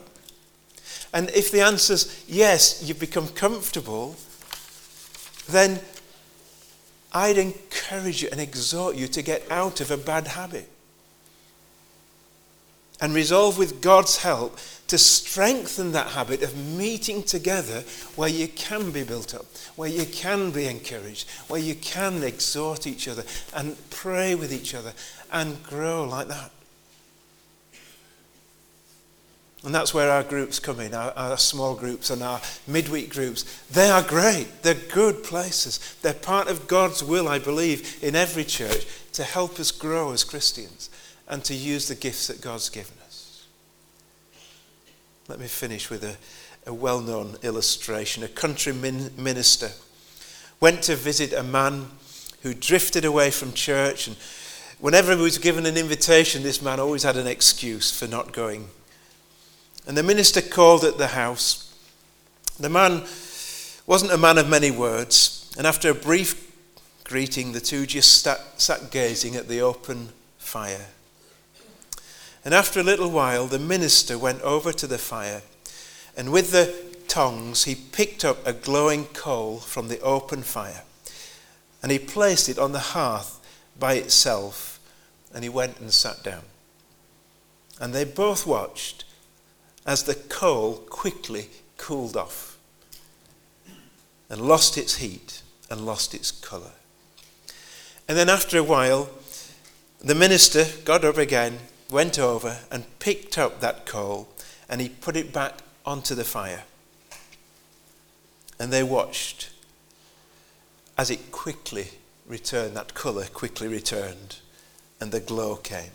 And 1.14 1.30
if 1.32 1.52
the 1.52 1.62
answer's 1.62 2.24
yes, 2.28 2.84
you've 2.84 3.00
become 3.00 3.28
comfortable, 3.28 4.16
then 5.52 5.80
I'd 7.14 7.38
encourage 7.38 8.24
you 8.24 8.30
and 8.32 8.40
exhort 8.40 8.96
you 8.96 9.08
to 9.08 9.22
get 9.22 9.50
out 9.52 9.82
of 9.82 9.92
a 9.92 9.98
bad 9.98 10.28
habit. 10.28 10.70
And 13.02 13.16
resolve 13.16 13.58
with 13.58 13.82
God's 13.82 14.18
help 14.18 14.60
to 14.88 14.98
strengthen 14.98 15.92
that 15.94 16.08
habit 16.08 16.44
of 16.44 16.56
meeting 16.56 17.24
together 17.24 17.84
where 18.16 18.30
you 18.30 18.48
can 18.48 18.92
be 18.92 19.04
built 19.04 19.34
up, 19.34 19.46
where 19.76 19.90
you 19.90 20.06
can 20.06 20.52
be 20.52 20.68
encouraged, 20.68 21.28
where 21.48 21.60
you 21.60 21.74
can 21.76 22.24
exhort 22.24 22.86
each 22.86 23.08
other 23.08 23.24
and 23.56 23.76
pray 23.90 24.36
with 24.36 24.54
each 24.54 24.76
other 24.76 24.94
and 25.32 25.64
grow 25.64 26.04
like 26.04 26.28
that. 26.28 26.52
And 29.64 29.76
that's 29.76 29.94
where 29.94 30.10
our 30.10 30.24
groups 30.24 30.60
come 30.60 30.80
in, 30.80 30.94
our, 30.96 31.12
our, 31.12 31.38
small 31.38 31.76
groups 31.76 32.10
and 32.10 32.24
our 32.24 32.42
midweek 32.68 33.12
groups. 33.12 33.44
They 33.70 33.90
are 33.90 34.02
great. 34.02 34.64
They're 34.64 34.74
good 34.74 35.24
places. 35.24 35.98
They're 36.02 36.14
part 36.14 36.48
of 36.48 36.68
God's 36.68 37.04
will, 37.04 37.28
I 37.28 37.38
believe, 37.38 38.00
in 38.02 38.16
every 38.16 38.44
church 38.44 38.88
to 39.14 39.24
help 39.24 39.60
us 39.60 39.70
grow 39.70 40.14
as 40.14 40.24
Christians 40.24 40.90
and 41.28 41.44
to 41.44 41.54
use 41.54 41.88
the 41.88 41.96
gifts 41.96 42.28
that 42.28 42.42
God's 42.42 42.70
given 42.70 42.96
us. 43.06 43.46
Let 45.28 45.40
me 45.40 45.48
finish 45.48 45.92
with 45.92 46.04
a, 46.04 46.16
a 46.66 46.74
well 46.74 47.00
known 47.00 47.36
illustration. 47.44 48.24
A 48.24 48.28
country 48.28 48.74
min- 48.74 49.12
minister 49.16 49.70
went 50.60 50.82
to 50.84 50.96
visit 50.96 51.34
a 51.34 51.44
man 51.44 51.86
who 52.42 52.56
drifted 52.56 53.06
away 53.06 53.30
from 53.30 53.54
church, 53.54 54.08
and 54.08 54.18
whenever 54.80 55.16
he 55.16 55.22
was 55.22 55.38
given 55.38 55.68
an 55.68 55.78
invitation, 55.78 56.42
this 56.42 56.64
man 56.64 56.80
always 56.80 57.04
had 57.04 57.16
an 57.16 57.28
excuse 57.28 57.92
for 57.92 58.08
not 58.08 58.34
going 58.34 58.68
and 59.88 59.98
the 59.98 60.04
minister 60.04 60.42
called 60.42 60.84
at 60.84 60.98
the 60.98 61.08
house. 61.08 61.74
The 62.60 62.70
man 62.70 63.04
wasn't 63.88 64.12
a 64.12 64.18
man 64.18 64.38
of 64.38 64.48
many 64.48 64.72
words, 64.72 65.52
and 65.58 65.66
after 65.66 65.90
a 65.90 65.96
brief 65.96 66.52
greeting, 67.04 67.52
the 67.52 67.60
two 67.60 67.86
just 67.86 68.22
sat, 68.22 68.62
sat 68.62 68.92
gazing 68.92 69.36
at 69.36 69.48
the 69.48 69.62
open 69.62 70.10
fire. 70.38 70.88
And 72.46 72.54
after 72.54 72.80
a 72.80 72.84
little 72.84 73.12
while, 73.12 73.48
the 73.48 73.60
minister 73.60 74.18
went 74.18 74.42
over 74.42 74.72
to 74.72 74.88
the 74.88 74.98
fire, 74.98 75.42
and 76.16 76.32
with 76.32 76.52
the 76.52 76.74
tongs, 77.08 77.66
he 77.66 77.76
picked 77.76 78.24
up 78.24 78.46
a 78.48 78.54
glowing 78.54 79.06
coal 79.06 79.58
from 79.58 79.90
the 79.90 80.00
open 80.00 80.42
fire, 80.42 80.84
and 81.84 81.92
he 81.92 82.00
placed 82.00 82.48
it 82.48 82.58
on 82.58 82.72
the 82.72 82.80
hearth 82.80 83.40
by 83.78 83.96
itself, 83.96 84.80
and 85.34 85.44
he 85.44 85.50
went 85.50 85.80
and 85.80 85.92
sat 85.92 86.24
down. 86.24 86.44
And 87.80 87.94
they 87.94 88.06
both 88.06 88.46
watched 88.46 89.04
as 89.86 90.04
the 90.04 90.16
coal 90.16 90.76
quickly 90.90 91.48
cooled 91.78 92.16
off 92.16 92.58
and 94.30 94.42
lost 94.42 94.78
its 94.78 94.98
heat 94.98 95.42
and 95.70 95.86
lost 95.86 96.14
its 96.14 96.32
colour. 96.32 96.72
And 98.08 98.18
then 98.18 98.30
after 98.30 98.58
a 98.58 98.64
while, 98.64 99.10
the 100.00 100.16
minister 100.16 100.66
got 100.86 101.04
up 101.04 101.18
again, 101.18 101.60
went 101.90 102.20
over 102.20 102.60
and 102.72 103.00
picked 103.00 103.38
up 103.38 103.60
that 103.62 103.86
coal 103.86 104.30
and 104.70 104.82
he 104.82 104.90
put 104.90 105.16
it 105.16 105.34
back 105.34 105.60
onto 105.86 106.16
the 106.16 106.24
fire. 106.24 106.64
And 108.60 108.72
they 108.72 108.84
watched 108.84 109.52
as 110.98 111.10
it 111.10 111.32
quickly 111.32 111.88
returned, 112.28 112.76
that 112.76 112.94
colour 112.94 113.26
quickly 113.26 113.68
returned, 113.68 114.38
and 115.00 115.12
the 115.12 115.20
glow 115.20 115.56
came. 115.56 115.92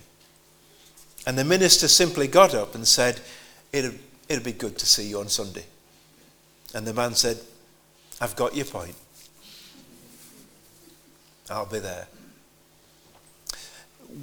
And 1.26 1.38
the 1.38 1.44
minister 1.44 1.86
simply 1.88 2.26
got 2.26 2.54
up 2.54 2.74
and 2.74 2.86
said, 2.86 3.20
it'll, 3.76 3.98
it'll 4.28 4.44
be 4.44 4.52
good 4.52 4.78
to 4.78 4.86
see 4.86 5.08
you 5.08 5.20
on 5.20 5.28
Sunday. 5.28 5.64
And 6.74 6.86
the 6.86 6.94
man 6.94 7.14
said, 7.14 7.38
I've 8.20 8.34
got 8.36 8.56
your 8.56 8.64
point. 8.64 8.94
I'll 11.50 11.66
be 11.66 11.78
there. 11.78 12.06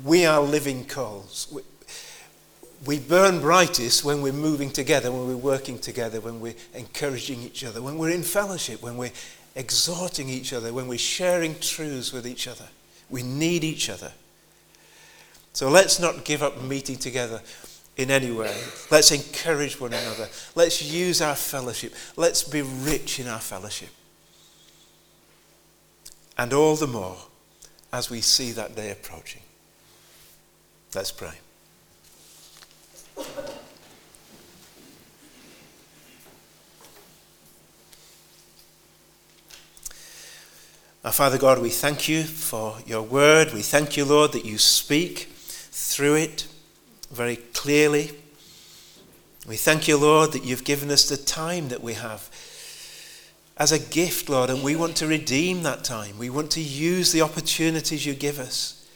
We 0.04 0.26
are 0.26 0.42
living 0.42 0.86
coals. 0.86 1.48
We, 1.52 1.62
we 2.86 3.00
burn 3.00 3.40
brightest 3.40 4.04
when 4.04 4.22
we're 4.22 4.34
moving 4.34 4.72
together, 4.72 5.12
when 5.12 5.28
we're 5.28 5.38
working 5.38 5.80
together, 5.80 6.20
when 6.20 6.42
we're 6.42 6.56
encouraging 6.74 7.42
each 7.42 7.64
other, 7.64 7.82
when 7.82 7.98
we're 7.98 8.10
in 8.10 8.24
fellowship, 8.24 8.82
when 8.82 8.98
we're 8.98 9.12
exhorting 9.56 10.30
each 10.30 10.52
other, 10.52 10.74
when 10.74 10.88
we're 10.88 10.98
sharing 10.98 11.58
truths 11.60 12.12
with 12.12 12.26
each 12.26 12.48
other. 12.48 12.66
We 13.10 13.24
need 13.24 13.64
each 13.64 13.90
other. 13.90 14.12
So 15.54 15.70
let's 15.70 16.00
not 16.00 16.26
give 16.26 16.42
up 16.42 16.62
meeting 16.62 16.98
together 16.98 17.42
in 17.98 18.10
any 18.10 18.32
way. 18.32 18.56
Let's 18.90 19.12
encourage 19.12 19.80
one 19.80 19.94
another. 19.94 20.28
Let's 20.56 20.82
use 20.82 21.22
our 21.22 21.36
fellowship. 21.36 21.94
Let's 22.16 22.44
be 22.44 22.62
rich 22.62 23.20
in 23.20 23.28
our 23.28 23.40
fellowship. 23.40 23.90
And 26.38 26.52
all 26.54 26.76
the 26.76 26.88
more 26.88 27.18
as 27.92 28.10
we 28.10 28.22
see 28.22 28.52
that 28.54 28.76
day 28.76 28.90
approaching. 28.92 29.44
Let's 30.96 31.12
pray. 31.12 31.34
Our 41.06 41.12
Father 41.12 41.38
God, 41.38 41.62
we 41.62 41.70
thank 41.70 42.08
you 42.08 42.24
for 42.24 42.78
your 42.86 43.02
word. 43.02 43.54
We 43.54 43.62
thank 43.62 43.98
you, 43.98 44.06
Lord, 44.06 44.32
that 44.32 44.46
you 44.46 44.58
speak 44.58 45.30
through 45.36 46.16
it 46.16 46.48
very 47.14 47.38
clearly. 47.38 48.12
We 49.48 49.56
thank 49.56 49.88
you, 49.88 49.98
Lord, 49.98 50.32
that 50.32 50.44
you've 50.44 50.64
given 50.64 50.90
us 50.90 51.08
the 51.08 51.18
time 51.18 51.70
that 51.70 51.84
we 51.84 51.94
have 51.94 52.30
as 53.58 53.72
a 53.72 53.80
gift, 53.80 54.30
Lord, 54.30 54.50
and 54.50 54.64
we 54.64 54.76
want 54.76 54.96
to 54.98 55.08
redeem 55.08 55.64
that 55.64 55.84
time. 55.84 56.18
We 56.18 56.30
want 56.30 56.52
to 56.52 56.62
use 56.62 57.12
the 57.12 57.22
opportunities 57.22 58.06
you 58.06 58.14
give 58.14 58.40
us. 58.40 58.88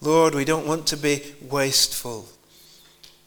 Lord, 0.00 0.34
we 0.34 0.44
don't 0.44 0.66
want 0.66 0.86
to 0.88 0.96
be 0.96 1.34
wasteful. 1.40 2.28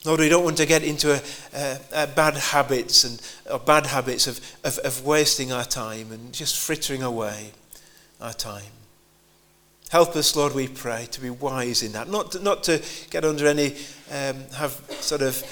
Lord, 0.05 0.19
we 0.19 0.29
don't 0.29 0.43
want 0.43 0.57
to 0.57 0.65
get 0.65 0.83
into 0.83 1.13
a, 1.13 1.21
a, 1.53 1.79
a 2.03 2.07
bad 2.07 2.35
habits 2.37 3.03
and 3.03 3.21
or 3.51 3.59
bad 3.59 3.87
habits 3.87 4.27
of, 4.27 4.39
of, 4.63 4.77
of 4.79 5.05
wasting 5.05 5.51
our 5.51 5.65
time 5.65 6.11
and 6.11 6.31
just 6.31 6.57
frittering 6.57 7.01
away 7.01 7.51
our 8.21 8.33
time. 8.33 8.71
Help 9.89 10.15
us, 10.15 10.35
Lord, 10.35 10.53
we 10.53 10.67
pray, 10.67 11.07
to 11.11 11.19
be 11.19 11.31
wise 11.31 11.81
in 11.81 11.93
that. 11.93 12.07
Not 12.07 12.31
to, 12.33 12.43
not 12.43 12.63
to 12.65 12.81
get 13.09 13.25
under 13.25 13.47
any, 13.47 13.75
um, 14.11 14.43
have 14.55 14.79
sort 15.01 15.23
of 15.23 15.43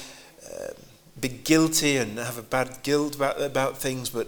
uh, 0.45 0.73
be 1.19 1.29
guilty 1.29 1.97
and 1.97 2.19
have 2.19 2.37
a 2.37 2.43
bad 2.43 2.83
guilt 2.83 3.15
about, 3.15 3.41
about 3.41 3.77
things, 3.77 4.11
but 4.11 4.27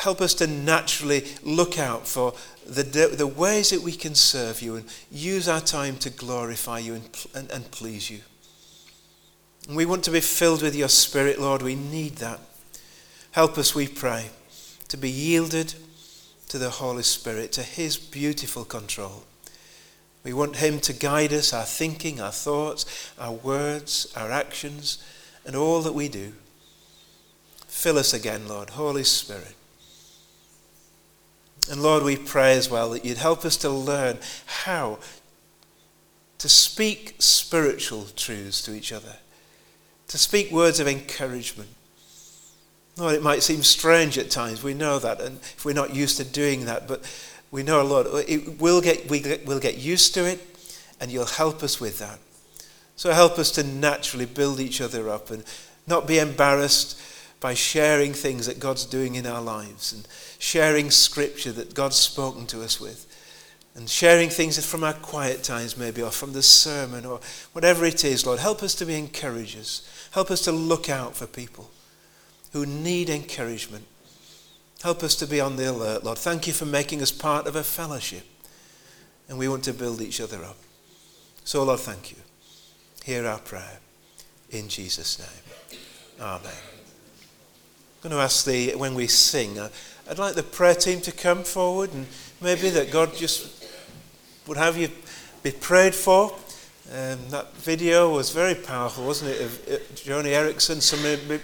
help 0.00 0.20
us 0.20 0.34
to 0.34 0.46
naturally 0.46 1.24
look 1.42 1.80
out 1.80 2.06
for 2.06 2.32
the, 2.64 2.82
the 3.16 3.26
ways 3.26 3.70
that 3.70 3.82
we 3.82 3.92
can 3.92 4.14
serve 4.14 4.62
you 4.62 4.76
and 4.76 4.84
use 5.10 5.48
our 5.48 5.60
time 5.60 5.96
to 5.96 6.10
glorify 6.10 6.78
you 6.78 6.94
and, 6.94 7.26
and, 7.34 7.50
and 7.50 7.70
please 7.72 8.10
you. 8.10 8.20
And 9.66 9.76
we 9.76 9.84
want 9.84 10.04
to 10.04 10.10
be 10.12 10.20
filled 10.20 10.62
with 10.62 10.76
your 10.76 10.88
Spirit, 10.88 11.40
Lord. 11.40 11.60
We 11.60 11.74
need 11.74 12.16
that. 12.16 12.38
Help 13.32 13.58
us, 13.58 13.74
we 13.74 13.88
pray, 13.88 14.30
to 14.88 14.96
be 14.96 15.10
yielded 15.10 15.74
to 16.54 16.58
the 16.58 16.70
Holy 16.70 17.02
Spirit, 17.02 17.50
to 17.50 17.64
His 17.64 17.96
beautiful 17.96 18.64
control. 18.64 19.24
We 20.22 20.32
want 20.32 20.54
Him 20.54 20.78
to 20.82 20.92
guide 20.92 21.32
us, 21.32 21.52
our 21.52 21.64
thinking, 21.64 22.20
our 22.20 22.30
thoughts, 22.30 23.10
our 23.18 23.32
words, 23.32 24.12
our 24.14 24.30
actions, 24.30 25.02
and 25.44 25.56
all 25.56 25.82
that 25.82 25.94
we 25.94 26.08
do. 26.08 26.32
Fill 27.66 27.98
us 27.98 28.14
again, 28.14 28.46
Lord, 28.46 28.70
Holy 28.70 29.02
Spirit. 29.02 29.56
And 31.68 31.82
Lord, 31.82 32.04
we 32.04 32.14
pray 32.14 32.56
as 32.56 32.70
well 32.70 32.90
that 32.90 33.04
you'd 33.04 33.18
help 33.18 33.44
us 33.44 33.56
to 33.56 33.68
learn 33.68 34.18
how 34.46 35.00
to 36.38 36.48
speak 36.48 37.16
spiritual 37.18 38.06
truths 38.14 38.62
to 38.62 38.74
each 38.74 38.92
other, 38.92 39.16
to 40.06 40.18
speak 40.18 40.52
words 40.52 40.78
of 40.78 40.86
encouragement, 40.86 41.70
Lord, 42.96 43.14
it 43.14 43.22
might 43.22 43.42
seem 43.42 43.62
strange 43.62 44.18
at 44.18 44.30
times. 44.30 44.62
We 44.62 44.74
know 44.74 44.98
that, 45.00 45.20
and 45.20 45.38
if 45.38 45.64
we're 45.64 45.72
not 45.72 45.94
used 45.94 46.16
to 46.18 46.24
doing 46.24 46.66
that, 46.66 46.86
but 46.86 47.02
we 47.50 47.62
know, 47.62 47.82
Lord, 47.82 48.06
it 48.28 48.60
will 48.60 48.80
get, 48.80 49.08
we'll 49.10 49.60
get 49.60 49.78
used 49.78 50.14
to 50.14 50.24
it, 50.24 50.40
and 51.00 51.10
you'll 51.10 51.24
help 51.24 51.62
us 51.62 51.80
with 51.80 51.98
that. 51.98 52.18
So 52.96 53.10
help 53.10 53.38
us 53.38 53.50
to 53.52 53.64
naturally 53.64 54.26
build 54.26 54.60
each 54.60 54.80
other 54.80 55.10
up 55.10 55.30
and 55.30 55.44
not 55.86 56.06
be 56.06 56.18
embarrassed 56.18 57.00
by 57.40 57.54
sharing 57.54 58.14
things 58.14 58.46
that 58.46 58.60
God's 58.60 58.86
doing 58.86 59.16
in 59.16 59.26
our 59.26 59.42
lives 59.42 59.92
and 59.92 60.06
sharing 60.38 60.90
scripture 60.90 61.52
that 61.52 61.74
God's 61.74 61.96
spoken 61.96 62.46
to 62.46 62.62
us 62.62 62.80
with 62.80 63.10
and 63.74 63.90
sharing 63.90 64.30
things 64.30 64.64
from 64.64 64.84
our 64.84 64.94
quiet 64.94 65.42
times, 65.42 65.76
maybe, 65.76 66.00
or 66.00 66.12
from 66.12 66.32
the 66.32 66.42
sermon, 66.42 67.04
or 67.04 67.18
whatever 67.52 67.84
it 67.84 68.04
is, 68.04 68.24
Lord. 68.24 68.38
Help 68.38 68.62
us 68.62 68.76
to 68.76 68.86
be 68.86 68.94
encouragers. 68.94 69.86
Help 70.12 70.30
us 70.30 70.42
to 70.42 70.52
look 70.52 70.88
out 70.88 71.16
for 71.16 71.26
people 71.26 71.68
who 72.54 72.64
need 72.64 73.10
encouragement 73.10 73.84
Help 74.84 75.02
us 75.02 75.14
to 75.14 75.26
be 75.26 75.40
on 75.40 75.56
the 75.56 75.70
alert, 75.70 76.04
Lord. 76.04 76.18
Thank 76.18 76.46
you 76.46 76.52
for 76.52 76.66
making 76.66 77.00
us 77.00 77.10
part 77.10 77.46
of 77.46 77.56
a 77.56 77.64
fellowship. 77.64 78.26
And 79.30 79.38
we 79.38 79.48
want 79.48 79.64
to 79.64 79.72
build 79.72 80.02
each 80.02 80.20
other 80.20 80.44
up. 80.44 80.58
So, 81.42 81.64
Lord, 81.64 81.80
thank 81.80 82.10
you. 82.10 82.18
Hear 83.02 83.26
our 83.26 83.38
prayer. 83.38 83.78
In 84.50 84.68
Jesus' 84.68 85.18
name. 85.18 85.80
Amen. 86.20 86.40
I'm 86.44 88.10
going 88.10 88.14
to 88.14 88.20
ask 88.20 88.44
the, 88.44 88.74
when 88.74 88.94
we 88.94 89.06
sing, 89.06 89.58
uh, 89.58 89.70
I'd 90.10 90.18
like 90.18 90.34
the 90.34 90.42
prayer 90.42 90.74
team 90.74 91.00
to 91.00 91.12
come 91.12 91.44
forward 91.44 91.94
and 91.94 92.06
maybe 92.42 92.68
that 92.68 92.92
God 92.92 93.14
just 93.14 93.66
would 94.46 94.58
have 94.58 94.76
you 94.76 94.90
be 95.42 95.52
prayed 95.52 95.94
for. 95.94 96.36
Um, 96.92 97.18
that 97.30 97.54
video 97.56 98.12
was 98.14 98.30
very 98.30 98.54
powerful, 98.54 99.06
wasn't 99.06 99.30
it, 99.30 99.40
of 99.40 99.68
uh, 99.68 99.78
Joni 99.94 100.32
Eareckson? 100.34 100.82
Some 100.82 101.00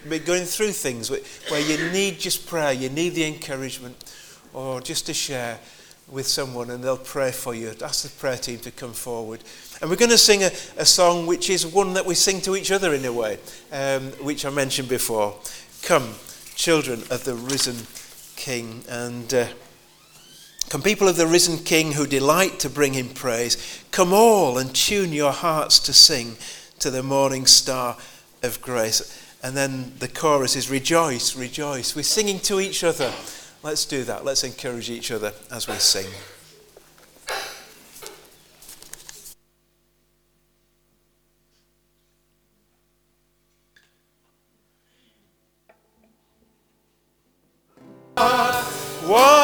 be 0.06 0.18
going 0.18 0.44
through 0.44 0.72
things 0.72 1.10
where 1.10 1.60
you 1.60 1.90
need 1.92 2.18
just 2.18 2.46
prayer, 2.46 2.72
you 2.72 2.90
need 2.90 3.10
the 3.10 3.24
encouragement, 3.24 4.12
or 4.52 4.82
just 4.82 5.06
to 5.06 5.14
share 5.14 5.58
with 6.10 6.26
someone, 6.26 6.68
and 6.70 6.84
they'll 6.84 6.98
pray 6.98 7.32
for 7.32 7.54
you. 7.54 7.72
Ask 7.82 8.02
the 8.02 8.10
prayer 8.20 8.36
team 8.36 8.58
to 8.58 8.70
come 8.70 8.92
forward. 8.92 9.40
And 9.80 9.88
we're 9.88 9.96
going 9.96 10.10
to 10.10 10.18
sing 10.18 10.42
a, 10.42 10.50
a 10.76 10.84
song 10.84 11.26
which 11.26 11.48
is 11.48 11.66
one 11.66 11.94
that 11.94 12.04
we 12.04 12.14
sing 12.14 12.42
to 12.42 12.54
each 12.54 12.70
other 12.70 12.92
in 12.92 13.02
a 13.06 13.12
way, 13.12 13.38
um, 13.72 14.08
which 14.22 14.44
I 14.44 14.50
mentioned 14.50 14.90
before. 14.90 15.38
Come, 15.82 16.16
children 16.54 17.00
of 17.10 17.24
the 17.24 17.34
risen 17.34 17.76
King. 18.36 18.84
And. 18.90 19.32
Uh, 19.32 19.46
Come, 20.70 20.82
people 20.82 21.08
of 21.08 21.16
the 21.16 21.26
risen 21.26 21.58
King 21.64 21.92
who 21.92 22.06
delight 22.06 22.60
to 22.60 22.70
bring 22.70 22.92
him 22.94 23.08
praise, 23.08 23.82
come 23.90 24.12
all 24.12 24.56
and 24.56 24.72
tune 24.72 25.12
your 25.12 25.32
hearts 25.32 25.80
to 25.80 25.92
sing 25.92 26.36
to 26.78 26.92
the 26.92 27.02
morning 27.02 27.44
star 27.44 27.96
of 28.44 28.62
grace. 28.62 29.20
And 29.42 29.56
then 29.56 29.94
the 29.98 30.06
chorus 30.06 30.54
is 30.54 30.70
rejoice, 30.70 31.34
rejoice. 31.34 31.96
We're 31.96 32.04
singing 32.04 32.38
to 32.40 32.60
each 32.60 32.84
other. 32.84 33.12
Let's 33.64 33.84
do 33.84 34.04
that. 34.04 34.24
Let's 34.24 34.44
encourage 34.44 34.90
each 34.90 35.10
other 35.10 35.32
as 35.50 35.66
we 35.66 35.74
sing. 35.74 36.06
One 49.08 49.39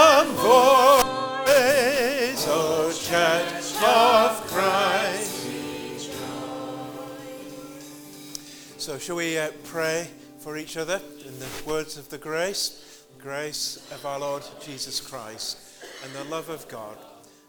shall 9.06 9.14
we 9.14 9.38
uh, 9.38 9.48
pray 9.62 10.08
for 10.40 10.56
each 10.56 10.76
other 10.76 11.00
in 11.24 11.38
the 11.38 11.46
words 11.64 11.96
of 11.96 12.08
the 12.08 12.18
grace? 12.18 13.04
Grace 13.20 13.88
of 13.92 14.04
our 14.04 14.18
Lord 14.18 14.42
Jesus 14.60 14.98
Christ, 14.98 15.58
and 16.02 16.12
the 16.12 16.28
love 16.28 16.48
of 16.48 16.66
God, 16.66 16.98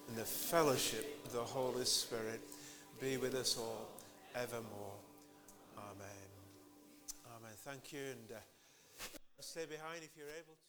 and 0.08 0.16
the 0.16 0.24
fellowship 0.24 1.20
of 1.26 1.34
the 1.34 1.40
Holy 1.40 1.84
Spirit 1.84 2.42
be 3.02 3.18
with 3.18 3.34
us 3.34 3.58
all 3.58 3.90
evermore. 4.36 4.94
Amen. 5.80 6.30
Amen. 7.36 7.54
Thank 7.66 7.92
you, 7.92 8.02
and 8.02 8.38
uh, 8.38 9.08
stay 9.40 9.66
behind 9.66 10.04
if 10.04 10.12
you're 10.16 10.28
able 10.28 10.54
to. 10.54 10.67